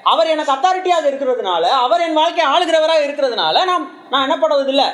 அவர் 0.05 0.27
எனக்கு 0.27 0.55
அத்தாரிட்டியாக 0.55 1.11
இருக்கிறதுனால 1.11 1.65
அவர் 1.85 2.01
என் 2.01 2.19
வாழ்க்கை 2.21 2.45
ஆளுகிறவராக 2.47 3.07
இருக்கிறதுனால 3.07 3.65
நான் 3.65 3.85
நான் 4.11 4.23
என்ன 4.23 4.37
பண்ணுவதில்லை 4.37 4.89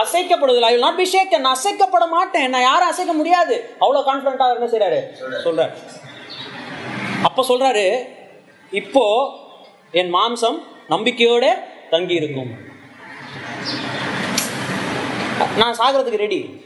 அசைக்கப்படுவதில்லை 0.00 0.70
ஐ 0.72 0.76
நாட் 0.78 0.96
பி 0.96 1.06
ஷேக்கன் 1.12 1.44
நான் 1.46 1.56
அசைக்கப்பட 1.56 2.04
மாட்டேன். 2.08 2.48
நான் 2.50 2.62
யாரும் 2.62 2.88
அசைக்க 2.88 3.12
முடியாது. 3.12 3.54
அவ்வளோ 3.80 4.02
கான்ஃபிடண்ட்டாக 4.08 4.58
என்ன 4.58 4.68
செய்றாரு? 4.74 4.98
சொல்றாரு. 5.44 5.72
அப்போ 7.22 7.42
சொல்றாரு 7.48 7.86
இப்போ 8.72 9.04
என் 9.92 10.14
மாம்சம் 10.14 10.58
நம்பிக்கையோட 10.88 11.46
தங்கி 11.90 12.14
இருக்கும் 12.14 12.68
நான் 15.56 15.76
சாகிறதுக்கு 15.78 16.16
ரெடி 16.16 16.64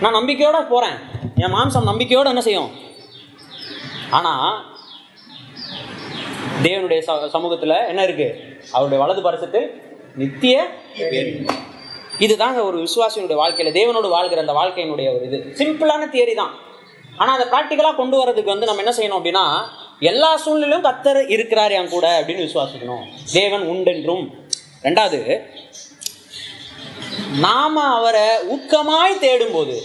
நான் 0.00 0.14
நம்பிக்கையோட 0.14 0.68
போறேன். 0.68 0.96
என் 1.36 1.52
மாம்சம் 1.52 1.86
நம்பிக்கையோட 1.86 2.24
என்ன 2.24 2.40
செய்யும்? 2.40 2.70
ஆனா 4.10 4.62
தேவனுடைய 6.62 7.02
ச- 7.06 7.86
என்ன 7.88 8.02
இருக்கு? 8.02 8.58
அவருடைய 8.72 9.04
வலது 9.04 9.22
பரிசத்து 9.22 9.82
நித்திய 10.16 10.70
இதுதாங்க 12.18 12.62
ஒரு 12.62 12.78
விசுவாசியினுடைய 12.78 13.34
வாழ்க்கையில் 13.34 13.74
தேவனோடு 13.74 14.08
வாழ்கிற 14.08 14.40
அந்த 14.40 14.52
வாழ்க்கையினுடைய 14.52 15.16
ஒரு 15.16 15.20
இது. 15.22 15.54
சிம்பிளான 15.58 16.08
தியரி 16.12 16.34
தான். 16.34 16.54
ஆனால் 17.16 17.40
அதை 17.40 17.46
ப்ராக்டிக்கலாக 17.52 17.96
கொண்டு 17.96 18.24
வரதுக்கு 18.24 18.44
வந்து 18.44 18.66
நம்ம 18.66 18.82
என்ன 18.82 18.96
செய்யணும் 18.96 19.20
அப்படின்னா 19.20 19.44
எல்லா 20.00 20.30
சூழ்நிலையும் 20.42 20.86
கத்தர் 20.88 21.20
இருக்கிறார் 21.34 21.72
என் 21.78 21.92
கூட 21.94 22.06
அப்படின்னு 22.18 22.46
விசுவாசிக்கணும். 22.46 23.04
தேவன் 23.32 23.64
உண்டென்றும். 23.72 24.24
ரெண்டாவது 24.86 25.20
நாம 27.44 27.84
அவரை 27.98 28.26
ஊக்கமாய் 28.54 29.22
தேடும்போது 29.24 29.76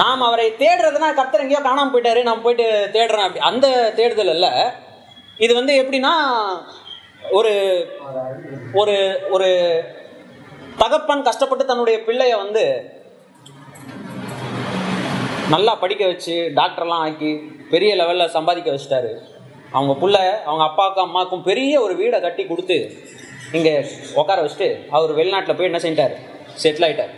நாம் 0.00 0.26
அவரை 0.28 0.46
தேடுறதுனா 0.62 1.08
கத்தர் 1.18 1.42
எங்கேயோ 1.44 1.60
காணாமல் 1.66 1.92
போயிட்டாரு 1.92 2.22
நான் 2.28 2.42
போயிட்டு 2.46 2.66
தேடுறேன் 2.96 3.26
அப்படி. 3.26 3.44
அந்த 3.50 3.66
தேடுதல் 3.98 4.32
இல்லை 4.36 4.52
இது 5.44 5.52
வந்து 5.54 5.74
எப்படின்னா 5.82 6.14
ஒரு 7.38 7.52
ஒரு 8.80 8.96
ஒரு 9.34 9.48
தகப்பன் 10.82 11.26
கஷ்டப்பட்டு 11.28 11.64
தன்னுடைய 11.64 11.98
பிள்ளைய 12.06 12.34
வந்து 12.44 12.64
நல்லா 15.52 15.72
படிக்க 15.82 16.04
வச்சு 16.06 16.34
டாக்டர்லாம் 16.58 17.02
ஆக்கி 17.06 17.30
பெரிய 17.72 17.90
லெவலில் 18.00 18.32
சம்பாதிக்க 18.36 18.68
வச்சுட்டாரு. 18.74 19.10
அவங்க 19.76 19.92
பிள்ளை 20.00 20.22
அவங்க 20.48 20.62
அப்பாவுக்கும் 20.68 21.06
அம்மாவுக்கும் 21.06 21.44
பெரிய 21.48 21.72
ஒரு 21.84 21.94
வீடை 22.00 22.18
கட்டி 22.20 22.44
கொடுத்து 22.46 22.76
இங்கே 23.56 23.74
உட்கார 24.20 24.38
வச்சுட்டு 24.44 24.68
அவர் 24.96 25.12
வெளிநாட்டில் 25.18 25.56
போய் 25.58 25.68
என்ன 25.70 25.80
செஞ்சிட்டார்? 25.84 26.14
செட்டில் 26.62 26.86
ஆகிட்டார் 26.86 27.12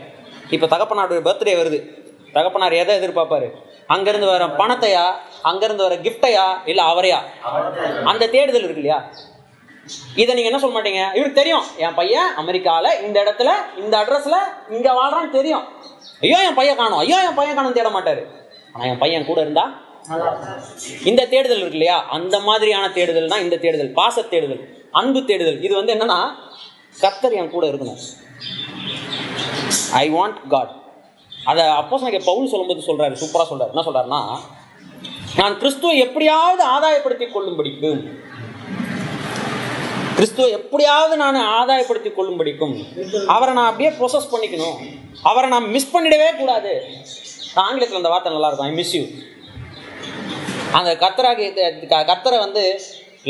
இப்போ 0.55 0.67
தகப்பனாருடைய 0.75 1.23
பர்த்டே 1.29 1.55
வருது. 1.61 1.79
தகப்பனார் 2.37 2.81
எதை 2.83 2.95
எதிர்பார்ப்பாரு? 3.01 3.49
அங்கேருந்து 3.95 4.29
வர 4.33 4.47
பணத்தையா? 4.61 5.05
அங்கேருந்து 5.51 5.87
வர 5.87 5.97
கிஃப்டையா 6.07 6.47
இல்லை 6.71 6.85
அவரையா? 6.93 7.21
அந்த 8.11 8.29
தேடுதல் 8.35 8.67
இருக்கு 8.67 8.83
இல்லையா? 8.83 9.01
இதை 10.23 10.31
நீங்க 10.37 10.51
என்ன 10.51 10.61
சொல்ல 10.63 10.75
மாட்டீங்க? 10.77 11.03
இவருக்கு 11.17 11.41
தெரியும். 11.41 11.67
என் 11.85 11.97
பையன் 11.99 12.31
அமெரிக்கால 12.43 12.87
இந்த 13.07 13.17
இடத்துல 13.25 13.51
இந்த 13.83 13.95
அட்ரஸ்ல 14.03 14.39
இங்க 14.77 14.89
வாழ்றான்னு 14.99 15.31
தெரியும். 15.39 15.65
ஐயோ 16.25 16.39
என் 16.49 16.59
பையன் 16.61 16.81
காணும். 16.81 17.01
ஐயோ 17.05 17.19
என் 17.29 17.39
பையன் 17.39 17.59
காணும் 17.59 17.77
தேட 17.79 17.91
மாட்டாரு. 17.97 18.23
ஆனா 18.73 18.85
என் 18.93 19.03
பையன் 19.05 19.29
கூட 19.31 19.41
இருந்தா 19.47 19.67
இந்த 21.11 21.23
தேடுதல் 21.33 21.63
இருக்கு 21.63 21.79
இல்லையா? 21.79 21.97
அந்த 22.17 22.37
மாதிரியான 22.49 22.85
தேடுதல் 22.99 23.33
தான் 23.33 23.45
இந்த 23.47 23.57
தேடுதல். 23.65 23.91
பாச 24.01 24.23
தேடுதல் 24.33 24.63
அன்பு 25.01 25.21
தேடுதல். 25.31 25.59
இது 25.67 25.75
வந்து 25.79 25.95
என்னன்னா 25.97 26.19
கத்தர் 27.03 27.37
என் 27.41 27.51
கூட 27.55 27.65
இருக்கணும். 27.71 28.01
ஐ 30.03 30.05
வாண்ட் 30.15 30.39
காட் 30.55 30.73
அதை 31.51 31.65
அப்போ 31.81 31.99
எனக்கு 32.05 32.29
பவுல் 32.31 32.51
சொல்லும்போது 32.53 32.89
சொல்றாரு 32.89 33.15
சூப்பரா 33.23 33.45
சொல்றாரு. 33.51 33.73
என்ன 33.75 33.85
சொல்றாருன்னா 33.89 34.23
நான் 35.41 35.59
கிறிஸ்துவை 35.61 35.97
எப்படியாவது 36.05 36.63
ஆதாயப்படுத்திக் 36.75 37.35
கொள்ளும்படிக்கு 37.35 37.91
கிறிஸ்துவை 40.19 40.47
எப்படியாவது 40.59 41.15
நான் 41.21 41.37
ஆதாயப்படுத்தி 41.59 42.11
கொள்ளும்படிக்கும் 42.13 42.77
அவரை 43.35 43.53
நான் 43.59 43.69
அப்படியே 43.71 43.91
ப்ரொசஸ் 43.99 44.31
பண்ணிக்கணும். 44.33 44.79
அவரை 45.31 45.49
நான் 45.53 45.67
மிஸ் 45.75 45.93
பண்ணிடவே 45.97 46.29
கூடாது. 46.39 46.73
ஆங்கிலத்தில் 47.65 48.01
அந்த 48.01 48.11
வார்த்தை 48.13 48.31
நல்லா 48.35 48.49
இருக்கும் 48.51 48.69
ஐ 48.71 48.75
மிஸ் 48.79 48.95
யூ 48.97 49.03
அந்த 50.79 50.91
கத்தராக 51.03 51.51
கத்தரை 52.11 52.39
வந்து 52.45 52.63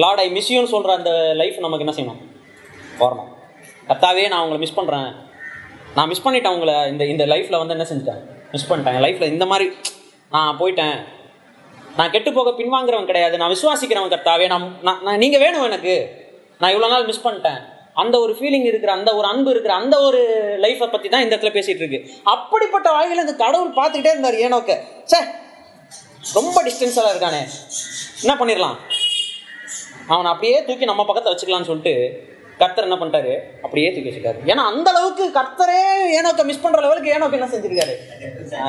லார்ட் 0.02 0.22
ஐ 0.24 0.26
மிஸ் 0.36 0.50
யூன்னு 0.52 0.70
சொல்கிற 0.74 0.94
அந்த 1.00 1.12
லைஃப் 1.40 1.58
நமக்கு 1.64 1.84
என்ன 1.84 1.94
செய்யணும்? 1.98 2.22
வரணும். 3.02 3.28
கத்தாவே 3.90 4.24
நான் 4.32 4.44
உங்களை 4.44 4.60
மிஸ் 4.64 4.78
பண்ணுறேன் 4.78 5.10
நான் 5.96 6.10
மிஸ் 6.12 6.24
பண்ணிட்டேன் 6.28 6.54
உங்களை. 6.56 6.76
இந்த 6.92 7.04
இந்த 7.14 7.26
லைஃப்பில் 7.32 7.60
வந்து 7.62 7.76
என்ன 7.76 7.86
செஞ்சிட்டேன்? 7.90 8.22
மிஸ் 8.54 8.68
பண்ணிட்டேன். 8.70 8.98
லைஃப்பில் 9.06 9.32
இந்த 9.34 9.46
மாதிரி 9.52 9.66
நான் 10.36 10.58
போயிட்டேன். 10.62 10.96
நான் 11.98 12.14
கெட்டு 12.14 12.32
போக 12.38 12.54
பின்வாங்குறவன் 12.62 13.10
கிடையாது. 13.10 13.36
நான் 13.42 13.54
விசுவாசிக்கிறவன் 13.56 14.14
கர்த்தாவே 14.14 14.48
நான் 14.54 14.66
நான் 15.06 15.22
நீங்கள் 15.24 15.44
வேணும் 15.44 15.68
எனக்கு. 15.70 15.96
நான் 16.60 16.72
இவ்வளோ 16.72 16.88
நாள் 16.92 17.08
மிஸ் 17.08 17.24
பண்ணிட்டேன். 17.26 17.60
அந்த 18.02 18.16
ஒரு 18.24 18.32
ஃபீலிங் 18.38 18.66
இருக்கிற 18.70 18.90
அந்த 18.98 19.10
ஒரு 19.18 19.26
அன்பு 19.32 19.50
இருக்கிற 19.54 19.72
அந்த 19.80 19.96
ஒரு 20.06 20.20
லைஃப்பை 20.64 20.88
பற்றி 20.92 21.08
தான் 21.12 21.24
இந்த 21.24 21.32
இடத்துல 21.34 21.52
பேசிகிட்டு 21.56 21.84
இருக்கு. 21.84 22.00
அப்படிப்பட்ட 22.34 22.88
வாழ்க்கையில் 22.96 23.24
இந்த 23.24 23.36
கடவுள் 23.44 23.76
பார்த்துக்கிட்டே 23.78 24.12
இருந்தார் 24.14 24.42
ஏனோக்க 24.46 24.74
சே 25.12 25.20
ரொம்ப 26.38 26.56
டிஸ்டன்ஸாக 26.68 27.12
இருக்கானே. 27.12 27.42
என்ன 28.22 28.34
பண்ணிடலாம் 28.40 28.78
அவனை 30.14 30.28
அப்படியே 30.32 30.58
தூக்கி 30.66 30.90
நம்ம 30.90 31.04
பக்கத்தை 31.08 31.32
வச்சுக்கலாம்னு 31.32 31.70
சொல்லிட்டு 31.70 31.94
கர்த்தர் 32.60 32.86
என்ன 32.86 32.96
பண்ணிட்டாரு? 33.00 33.32
அப்படியே 33.64 33.88
தூக்கி 33.94 34.10
வச்சுட்டாரு. 34.10 34.38
ஏன்னா 34.50 34.62
அந்த 34.70 34.88
அளவுக்கு 34.92 35.24
கர்த்தரே 35.38 35.80
ஏனோக்க 36.18 36.44
மிஸ் 36.48 36.62
பண்ற 36.62 36.78
லெவலுக்கு 36.84 37.14
ஏனோக்க 37.16 37.38
என்ன 37.38 37.48
செஞ்சிருக்காரு? 37.54 37.94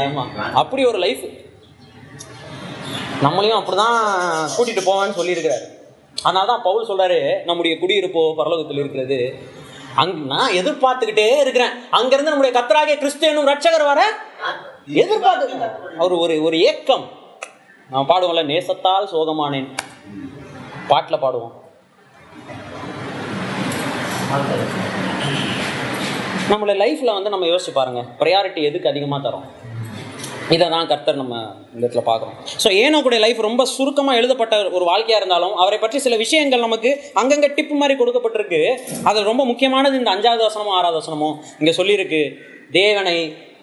ஆமா. 0.02 0.24
அப்படி 0.62 0.84
ஒரு 0.92 1.00
லைஃப் 1.06 1.24
நம்மளையும் 3.26 3.60
அப்படிதான் 3.60 3.98
கூட்டிட்டு 4.56 4.84
போவேன்னு 4.90 5.18
சொல்லியிருக்கிறாரு. 5.20 5.66
அதனால 6.24 6.46
தான் 6.52 6.66
பவுல் 6.68 6.90
சொல்றாரு 6.90 7.20
நம்முடைய 7.50 7.74
குடியிருப்போ 7.82 8.22
பரலோகத்தில் 8.40 8.82
இருக்கிறது. 8.84 9.20
அங்க 10.02 10.18
நான் 10.34 10.56
எதிர்பார்த்துக்கிட்டே 10.60 11.28
இருக்கிறேன். 11.44 11.74
அங்கிருந்து 11.98 12.32
நம்முடைய 12.32 12.54
கத்தராகிய 12.58 12.98
கிறிஸ்து 13.04 13.30
ரட்சகர் 13.52 13.90
வர 13.92 14.02
எதிர்பார்த்து 15.04 15.70
அவர் 16.02 16.16
ஒரு 16.24 16.36
ஒரு 16.48 16.58
ஏக்கம். 16.72 17.06
நான் 17.94 18.10
பாடுவோம்ல 18.10 18.44
நேசத்தால் 18.52 19.12
சோகமானேன். 19.14 19.70
பாட்டில் 20.92 21.24
பாடுவோம். 21.24 21.56
நம்மளோட 26.52 26.74
லைஃப்பில் 26.84 27.16
வந்து 27.18 27.34
நம்ம 27.34 27.48
யோசிச்சு 27.52 27.74
பாருங்கள் 27.80 28.08
ப்ரையாரிட்டி 28.20 28.62
எதுக்கு 28.70 28.92
அதிகமாக 28.92 29.22
தரோம்? 29.26 29.48
இதை 30.56 30.66
தான் 30.76 30.88
கர்த்தர் 30.92 31.20
நம்ம 31.22 31.36
இந்த 31.74 31.82
இடத்துல 31.84 32.04
பார்க்குறோம். 32.10 32.38
ஸோ 32.64 32.70
ஏனோக்குடைய 32.84 33.20
லைஃப் 33.26 33.42
ரொம்ப 33.48 33.64
சுருக்கமாக 33.74 34.20
எழுதப்பட்ட 34.20 34.56
ஒரு 34.78 34.86
வாழ்க்கையாக 34.92 35.20
இருந்தாலும் 35.22 35.54
அவரை 35.64 35.78
பற்றி 35.82 35.98
சில 36.06 36.16
விஷயங்கள் 36.24 36.66
நமக்கு 36.68 36.92
அங்கங்கே 37.22 37.50
டிப்பு 37.58 37.76
மாதிரி 37.82 37.96
கொடுக்கப்பட்டிருக்கு. 38.00 38.62
அதில் 39.10 39.30
ரொம்ப 39.32 39.44
முக்கியமானது 39.52 40.00
இந்த 40.02 40.12
அஞ்சாவது 40.16 40.44
வசனமோ 40.48 40.74
ஆறாவது 40.78 41.00
வசனமோ 41.02 41.30
இங்கே 41.60 41.74
சொல்லியிருக்கு. 41.80 42.22
தேவனை 42.80 43.18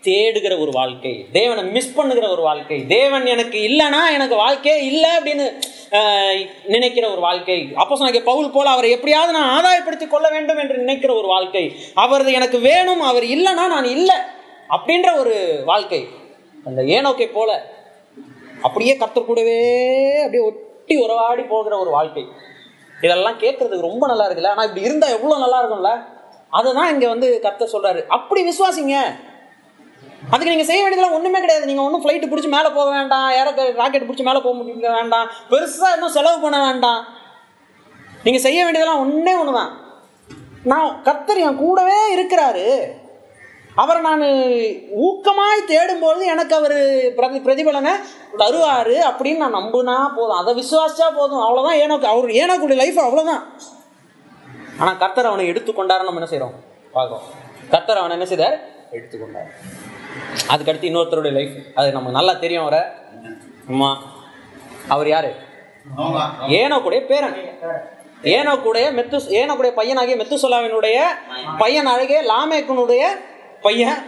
தேடுகிற 0.07 0.55
ஒரு 0.64 0.72
வாழ்க்கை 0.79 1.12
தேவனை 1.37 1.62
மிஸ் 1.77 1.94
பண்ணுகிற 1.96 2.27
ஒரு 2.35 2.42
வாழ்க்கை 2.49 2.77
தேவன் 2.92 3.25
எனக்கு 3.35 3.59
இல்லைன்னா 3.68 4.03
எனக்கு 4.16 4.37
வாழ்க்கையே 4.42 4.77
இல்லை 4.90 5.11
அப்படின்னு 5.16 5.46
நினைக்கிற 6.75 7.05
ஒரு 7.14 7.22
வாழ்க்கை. 7.27 7.57
அப்போ 7.83 7.96
சொன்ன 7.99 8.22
பவுல் 8.29 8.53
போல் 8.55 8.72
அவரை 8.75 8.88
எப்படியாவது 8.96 9.33
நான் 9.38 9.53
ஆதாயப்படுத்தி 9.57 10.07
கொள்ள 10.14 10.29
வேண்டும் 10.37 10.61
என்று 10.64 10.77
நினைக்கிற 10.85 11.11
ஒரு 11.20 11.29
வாழ்க்கை. 11.35 11.64
அவர் 12.05 12.25
எனக்கு 12.38 12.61
வேணும் 12.68 13.03
அவர் 13.11 13.27
இல்லைன்னா 13.37 13.66
நான் 13.75 13.90
இல்லை 13.96 14.18
அப்படின்ற 14.77 15.11
ஒரு 15.25 15.35
வாழ்க்கை. 15.72 16.01
அந்த 16.69 16.81
ஏனோக்கை 16.97 17.29
போல 17.37 17.51
அப்படியே 18.67 18.93
கர்த்தர் 19.01 19.29
கூடவே 19.29 19.61
அப்படியே 20.25 20.45
ஒட்டி 20.49 20.95
உறவாடி 21.05 21.43
போகிற 21.53 21.75
ஒரு 21.85 21.91
வாழ்க்கை. 21.97 22.25
இதெல்லாம் 23.05 23.41
கேட்கறதுக்கு 23.45 23.89
ரொம்ப 23.91 24.05
நல்லா 24.11 24.27
இருக்குல்ல? 24.27 24.53
ஆனால் 24.55 24.67
இப்படி 24.69 24.87
இருந்தால் 24.89 25.15
எவ்வளோ 25.17 25.39
நல்லா 25.45 25.59
இருக்கும்ல? 25.63 25.93
அதை 26.59 26.69
தான் 26.79 26.91
இங்கே 26.93 27.09
வந்து 27.13 27.29
கர்த்தர் 27.47 27.73
சொல்றாரு. 27.75 28.01
அப்படி 28.17 28.41
விசுவாசிங்க. 28.51 28.97
அதுக்கு 30.33 30.53
நீங்கள் 30.53 30.71
செய்ய 30.71 30.81
வேண்டியதெல்லாம் 30.83 31.17
ஒன்றுமே 31.17 31.41
கிடையாது. 31.45 31.69
நீங்கள் 31.71 31.87
ஒன்றும் 31.87 32.03
ஃப்ளைட்டு 32.05 32.31
பிடிச்சி 32.31 32.51
மேலே 32.57 32.69
போக 32.77 32.89
வேண்டாம். 32.99 33.29
ஏற 33.39 33.49
ராக்கெட் 33.81 34.09
பிடிச்சி 34.09 34.27
மேலே 34.29 34.41
போக 34.47 34.55
முடிய 34.59 34.93
வேண்டாம். 34.99 35.27
பெருசாக 35.53 35.95
இன்னும் 35.97 36.17
செலவு 36.19 36.39
பண்ண 36.45 36.59
வேண்டாம். 36.67 37.03
நீங்கள் 38.27 38.45
செய்ய 38.47 38.61
வேண்டியதெல்லாம் 38.65 39.03
ஒன்றே 39.05 39.35
ஒன்று 39.41 39.59
தான் 39.61 39.73
நான் 40.73 40.89
கர்த்தர் 41.09 41.45
என் 41.47 41.61
கூடவே 41.65 41.99
இருக்கிறாரு. 42.15 42.69
அவரை 43.77 44.01
நான் 44.03 44.23
ஊக்கமாய் 45.07 45.69
தேடும்போது 45.71 46.23
எனக்கு 46.35 46.55
அவர் 46.59 46.75
பிரதி 47.17 47.39
பிரதிபலனை 47.39 47.93
தருவார் 48.43 48.95
அப்படின்னு 49.09 49.43
நான் 49.45 49.59
நம்புனா 49.59 49.97
போதும். 50.17 50.39
அதை 50.41 50.53
விசுவாசிச்சா 50.61 51.09
போதும். 51.19 51.43
அவ்வளோதான் 51.47 51.81
ஏனோக்கு 51.83 52.09
அவர் 52.12 52.37
ஏனோக்குடைய 52.43 52.79
லைஃப் 52.83 53.01
அவ்வளோதான் 53.07 53.43
ஆனால் 54.81 54.99
கர்த்தர் 55.03 55.31
அவனை 55.31 55.45
எடுத்துக்கொண்டாருன்னு 55.53 56.09
நம்ம 56.09 56.21
என்ன 56.21 56.31
செய்கிறோம் 56.33 56.57
பார்க்குறோம். 56.95 57.27
கர்த்தர் 57.71 58.01
அவனை 58.01 58.17
என்ன 58.19 58.29
செய்தார்? 58.33 58.57
எடுத்துக்கொண்டார் 58.97 59.51
அதுக்கடுத்து 60.53 60.89
இன்னொருத்தருடைய 60.91 61.35
லைஃப் 61.39 61.55
அது 61.79 61.95
நமக்கு 61.97 62.19
நல்லா 62.19 62.35
தெரியும் 62.45 62.65
அவரை. 62.65 62.83
அம்மா 63.73 63.91
அவர் 64.95 65.09
யாரு? 65.15 65.31
அவங்க 65.97 66.19
ஏனோக்குடைய 66.61 67.01
பேரன். 67.11 67.37
ஏனோக்குடைய 68.37 68.87
மெத்து 68.99 69.17
ஏனோக்குடைய 69.41 69.73
பையனாகிய 69.81 70.17
மெத்துசொலாவினுடைய 70.21 70.99
பையன் 71.62 71.91
அழகிய 71.93 72.21
லாமேக்கனுடைய 72.33 73.03
பையன்? 73.64 73.99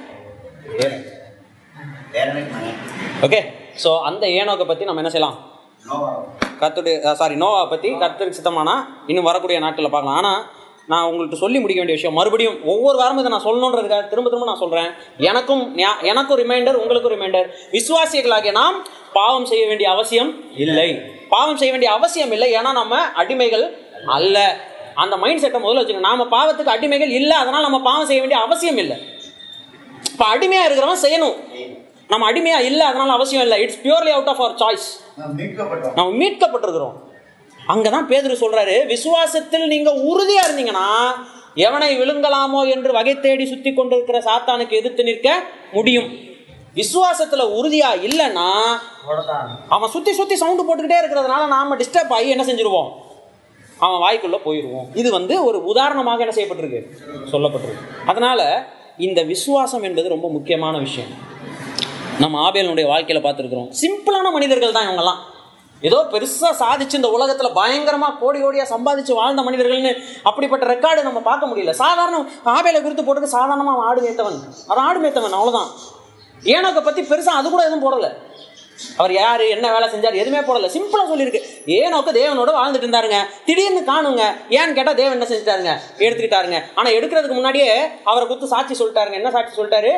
ஓகே 3.26 3.40
ஸோ 3.82 3.90
அந்த 4.08 4.24
ஏனோக்கை 4.40 4.66
பற்றி 4.68 4.86
நம்ம 4.88 5.02
என்ன 5.02 5.10
செய்யலாம்? 5.14 5.36
கத்துடைய 6.60 7.14
சாரி 7.18 7.34
நோவா 7.42 7.60
பற்றி 7.72 7.88
கர்த்தருக்கு 8.02 8.38
சித்தமானா 8.38 8.76
இன்னும் 9.10 9.28
வரக்கூடிய 9.30 9.58
நாட்களில் 9.64 9.94
பார்க்கலாம். 9.94 10.18
ஆனால் 10.20 10.40
நான் 10.92 11.06
உங்கள்கிட்ட 11.08 11.38
சொல்லி 11.42 11.58
முடிக்க 11.62 11.80
வேண்டிய 11.80 11.96
விஷயம் 11.98 12.16
மறுபடியும் 12.18 12.56
ஒவ்வொரு 12.72 12.96
வாரமும் 13.00 13.22
இதை 13.22 13.30
நான் 13.34 13.44
சொல்லணுன்றதுக்காக 13.46 14.04
திரும்ப 14.12 14.28
திரும்ப 14.30 14.48
நான் 14.50 14.62
சொல்கிறேன் 14.62 14.90
எனக்கும் 15.30 15.62
எனக்கும் 16.10 16.38
ரிமைண்டர் 16.42 16.80
உங்களுக்கும் 16.82 17.14
ரிமைண்டர் 17.14 17.48
விசுவாசிகளாகிய 17.76 18.52
நாம் 18.60 18.78
பாவம் 19.18 19.46
செய்ய 19.50 19.64
வேண்டிய 19.70 19.88
அவசியம் 19.96 20.30
இல்லை. 20.64 20.88
பாவம் 21.34 21.58
செய்ய 21.60 21.72
வேண்டிய 21.74 21.90
அவசியம் 21.98 22.32
இல்லை 22.36 22.48
ஏன்னா 22.58 22.72
நம்ம 22.80 23.02
அடிமைகள் 23.22 23.64
அல்ல. 24.16 24.38
அந்த 25.02 25.14
மைண்ட் 25.22 25.42
செட்டை 25.42 25.58
முதல்ல 25.64 25.80
வச்சுக்கோங்க 25.80 26.08
நாம 26.10 26.26
பாவத்துக்கு 26.36 26.74
அடிமைகள் 26.76 27.12
இல்லை 27.18 27.36
அதனால் 27.42 27.66
நம்ம 27.66 27.80
பாவம் 27.88 28.08
செய்ய 28.10 28.20
வேண்டிய 28.22 28.40
அவசியம் 28.46 28.80
இல்லை. 28.84 28.96
இப்போ 30.18 30.30
அடிமையாக 30.34 30.66
இருக்கிறவன் 30.68 31.02
செய்யணும். 31.02 31.34
நம்ம 32.12 32.26
அடிமையாக 32.30 32.64
இல்லை 32.68 32.84
அதனால் 32.90 33.12
அவசியம் 33.16 33.42
இல்லை. 33.44 33.56
It's 33.64 33.82
purely 33.82 34.12
out 34.14 34.30
of 34.30 34.40
our 34.42 34.54
choice 34.62 34.86
நம்ம 35.98 36.06
மீட்கப்பட்டிருக்கிறோம். 36.20 36.94
அங்கே 37.72 37.90
தான் 37.94 38.08
பேதுரு 38.10 38.36
சொல்றாரு 38.40 38.74
விசுவாசத்தில் 38.92 39.66
நீங்க 39.72 39.90
உறுதியா 40.10 40.42
இருந்தீங்கன்னா 40.46 40.86
எவனை 41.66 41.90
விழுங்கலாமோ 42.00 42.60
என்று 42.74 42.90
வகை 42.96 43.14
தேடி 43.26 43.44
சுத்தி 43.52 43.72
கொண்டிருக்கிற 43.74 44.20
சாத்தானுக்கு 44.28 44.78
எதிர்த்து 44.80 45.04
நிற்க 45.08 45.28
முடியும். 45.76 46.08
விசுவாசத்துல 46.80 47.46
உறுதியா 47.58 47.90
இல்லைன்னா 48.08 48.48
அவன் 49.76 49.92
சுத்தி 49.94 50.14
சுத்தி 50.20 50.38
சவுண்டு 50.42 50.64
போட்டுக்கிட்டே 50.64 50.98
இருக்கிறதுனால 51.02 51.46
நாம 51.54 51.76
டிஸ்டர்ப் 51.82 52.16
ஆகி 52.16 52.34
என்ன 52.36 52.46
செஞ்சிருவோம்? 52.48 52.90
அவன் 53.84 54.02
வாய்க்குள்ள 54.06 54.40
போயிடுவோம் 54.48 54.88
இது 55.02 55.08
வந்து 55.18 55.36
ஒரு 55.50 55.60
உதாரணமாக 55.74 56.26
என்ன 56.26 56.34
செய்யப்பட்டிருக்கு? 56.38 56.82
சொல்லப்பட்டிருக்கு. 57.34 57.86
அதனால 58.12 58.40
இந்த 59.06 59.20
விசுவாசம் 59.32 59.84
என்பது 59.88 60.06
ரொம்ப 60.12 60.26
முக்கியமான 60.36 60.74
விஷயம். 60.84 61.10
நம்ம 62.22 62.36
ஆபேலனுடைய 62.46 62.86
வாழ்க்கையில் 62.92 63.24
பார்த்துருக்குறோம். 63.24 63.68
சிம்பிளான 63.80 64.30
மனிதர்கள் 64.36 64.76
தான் 64.76 64.86
இவங்கெல்லாம். 64.86 65.20
ஏதோ 65.88 65.98
பெருசாக 66.12 66.54
சாதிச்சு 66.62 66.98
இந்த 67.00 67.10
உலகத்தில் 67.16 67.56
பயங்கரமாக 67.58 68.16
கோடி 68.22 68.38
கோடியாக 68.44 68.68
சம்பாதிச்சு 68.72 69.12
வாழ்ந்த 69.18 69.42
மனிதர்கள்னு 69.48 69.92
அப்படிப்பட்ட 70.28 70.64
ரெக்கார்டு 70.72 71.06
நம்ம 71.08 71.20
பார்க்க 71.28 71.50
முடியல. 71.50 71.74
சாதாரண 71.82 72.16
ஆபேலை 72.54 72.80
குறித்து 72.86 73.04
போட்டுட்டு 73.04 73.36
சாதாரணமாக 73.36 73.84
ஆடு 73.88 74.00
மேத்தவன் 74.06 74.40
அவன் 74.70 74.84
ஆடு 74.88 75.00
மேத்தவன் 75.04 75.36
அவ்வளோதான் 75.38 75.70
ஏனோக்கை 76.54 76.82
பற்றி 76.88 77.02
பெருசாக 77.12 77.40
அது 77.40 77.48
கூட 77.54 77.62
எதுவும் 77.68 77.84
போடலை. 77.84 78.10
அவர் 78.96 79.12
யாரு 79.12 79.48
என்ன 79.48 79.72
வேலை 79.72 79.88
செஞ்சார் 79.88 80.14
எதுவுமே 80.14 80.38
போடல. 80.38 80.70
சிம்பிளாக 80.70 81.08
சொல்லியிருக்கு. 81.12 81.40
ஏனோக்கு 81.66 82.12
தேவனோட 82.12 82.50
வாழ்ந்துட்டு 82.50 82.86
இருந்தாருங்க. 82.86 83.20
திடீர்னு 83.44 83.92
காணுங்க. 83.92 84.22
ஏன்னு 84.50 84.72
கேட்டா 84.72 84.92
தேவன் 84.92 85.20
என்ன 85.20 85.24
செஞ்சுட்டாருங்க? 85.24 86.00
எடுத்துக்கிட்டாருங்க. 86.00 86.62
ஆனா 86.74 86.90
எடுக்கிறதுக்கு 86.90 87.32
முன்னாடியே 87.32 87.82
அவரை 88.04 88.28
குத்து 88.28 88.46
சாட்சி 88.46 88.84
சொல்லிட்டாருங்க. 88.84 89.12
என்ன 89.12 89.30
சாட்சி 89.30 89.62
சொல்லிட்டாரு? 89.62 89.92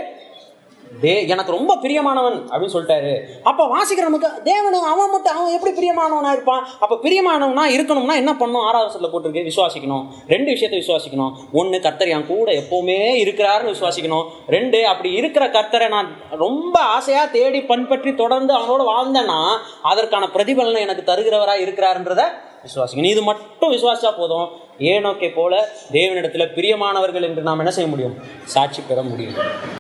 தே 1.03 1.29
எனக்கு 1.29 1.53
ரொம்ப 1.53 1.77
பிரியமானவன் 1.83 2.39
அப்படின்னு 2.51 2.75
சொல்லிட்டாரு. 2.75 3.13
அப்போ 3.43 3.65
வாசிக்கிற 3.75 4.07
நமக்கு 4.09 4.29
தேவனு 4.45 4.79
அவன் 4.93 5.11
மட்டும் 5.11 5.37
அவன் 5.37 5.53
எப்படி 5.53 5.73
பிரியமானவனாக 5.79 6.33
இருப்பான்? 6.33 6.67
அப்போ 6.79 6.99
பிரியமானவனா 7.05 7.65
இருக்கணும்னா 7.77 8.17
என்ன 8.23 8.37
பண்ணும் 8.37 8.63
ஆறாவது 8.63 9.11
போட்டிருக்கு 9.13 9.47
விசுவாசிக்கணும். 9.51 10.05
ரெண்டு 10.27 10.51
விஷயத்தை 10.51 10.79
விசுவாசிக்கணும். 10.83 11.33
ஒன்று 11.53 11.81
கர்த்தர் 11.81 12.09
என் 12.09 12.27
கூட 12.27 12.53
எப்போவுமே 12.53 12.99
இருக்கிறாருன்னு 13.25 13.75
விசுவாசிக்கணும். 13.77 14.27
ரெண்டு 14.47 14.87
அப்படி 14.87 15.13
இருக்கிற 15.13 15.47
கர்த்தரை 15.47 15.89
நான் 15.89 16.11
ரொம்ப 16.31 16.81
ஆசையாக 16.81 17.31
தேடி 17.31 17.63
பண்பற்றி 17.63 18.15
தொடர்ந்து 18.15 18.55
அவனோட 18.59 18.85
வாழ்ந்தேன்னா 18.93 19.41
அதற்கான 19.83 20.27
பிரதிபலனை 20.27 20.81
எனக்கு 20.81 21.13
தருகிறவராக 21.13 21.65
இருக்கிறாருன்றத 21.67 22.25
விசுவாசிக்கணும். 22.67 23.15
இது 23.15 23.23
மட்டும் 23.23 23.73
விசுவாசிச்சா 23.73 24.17
போதும். 24.17 24.49
ஏனோக்கே 24.79 25.35
போல 25.35 25.69
தேவனிடத்தில் 25.93 26.53
பிரியமானவர்கள் 26.57 27.23
என்று 27.23 27.43
நாம் 27.43 27.59
என்ன 27.59 27.71
செய்ய 27.71 27.91
முடியும்? 27.91 28.17
சாட்சி 28.45 28.83
பெற 28.89 29.03
முடியும். 29.03 29.79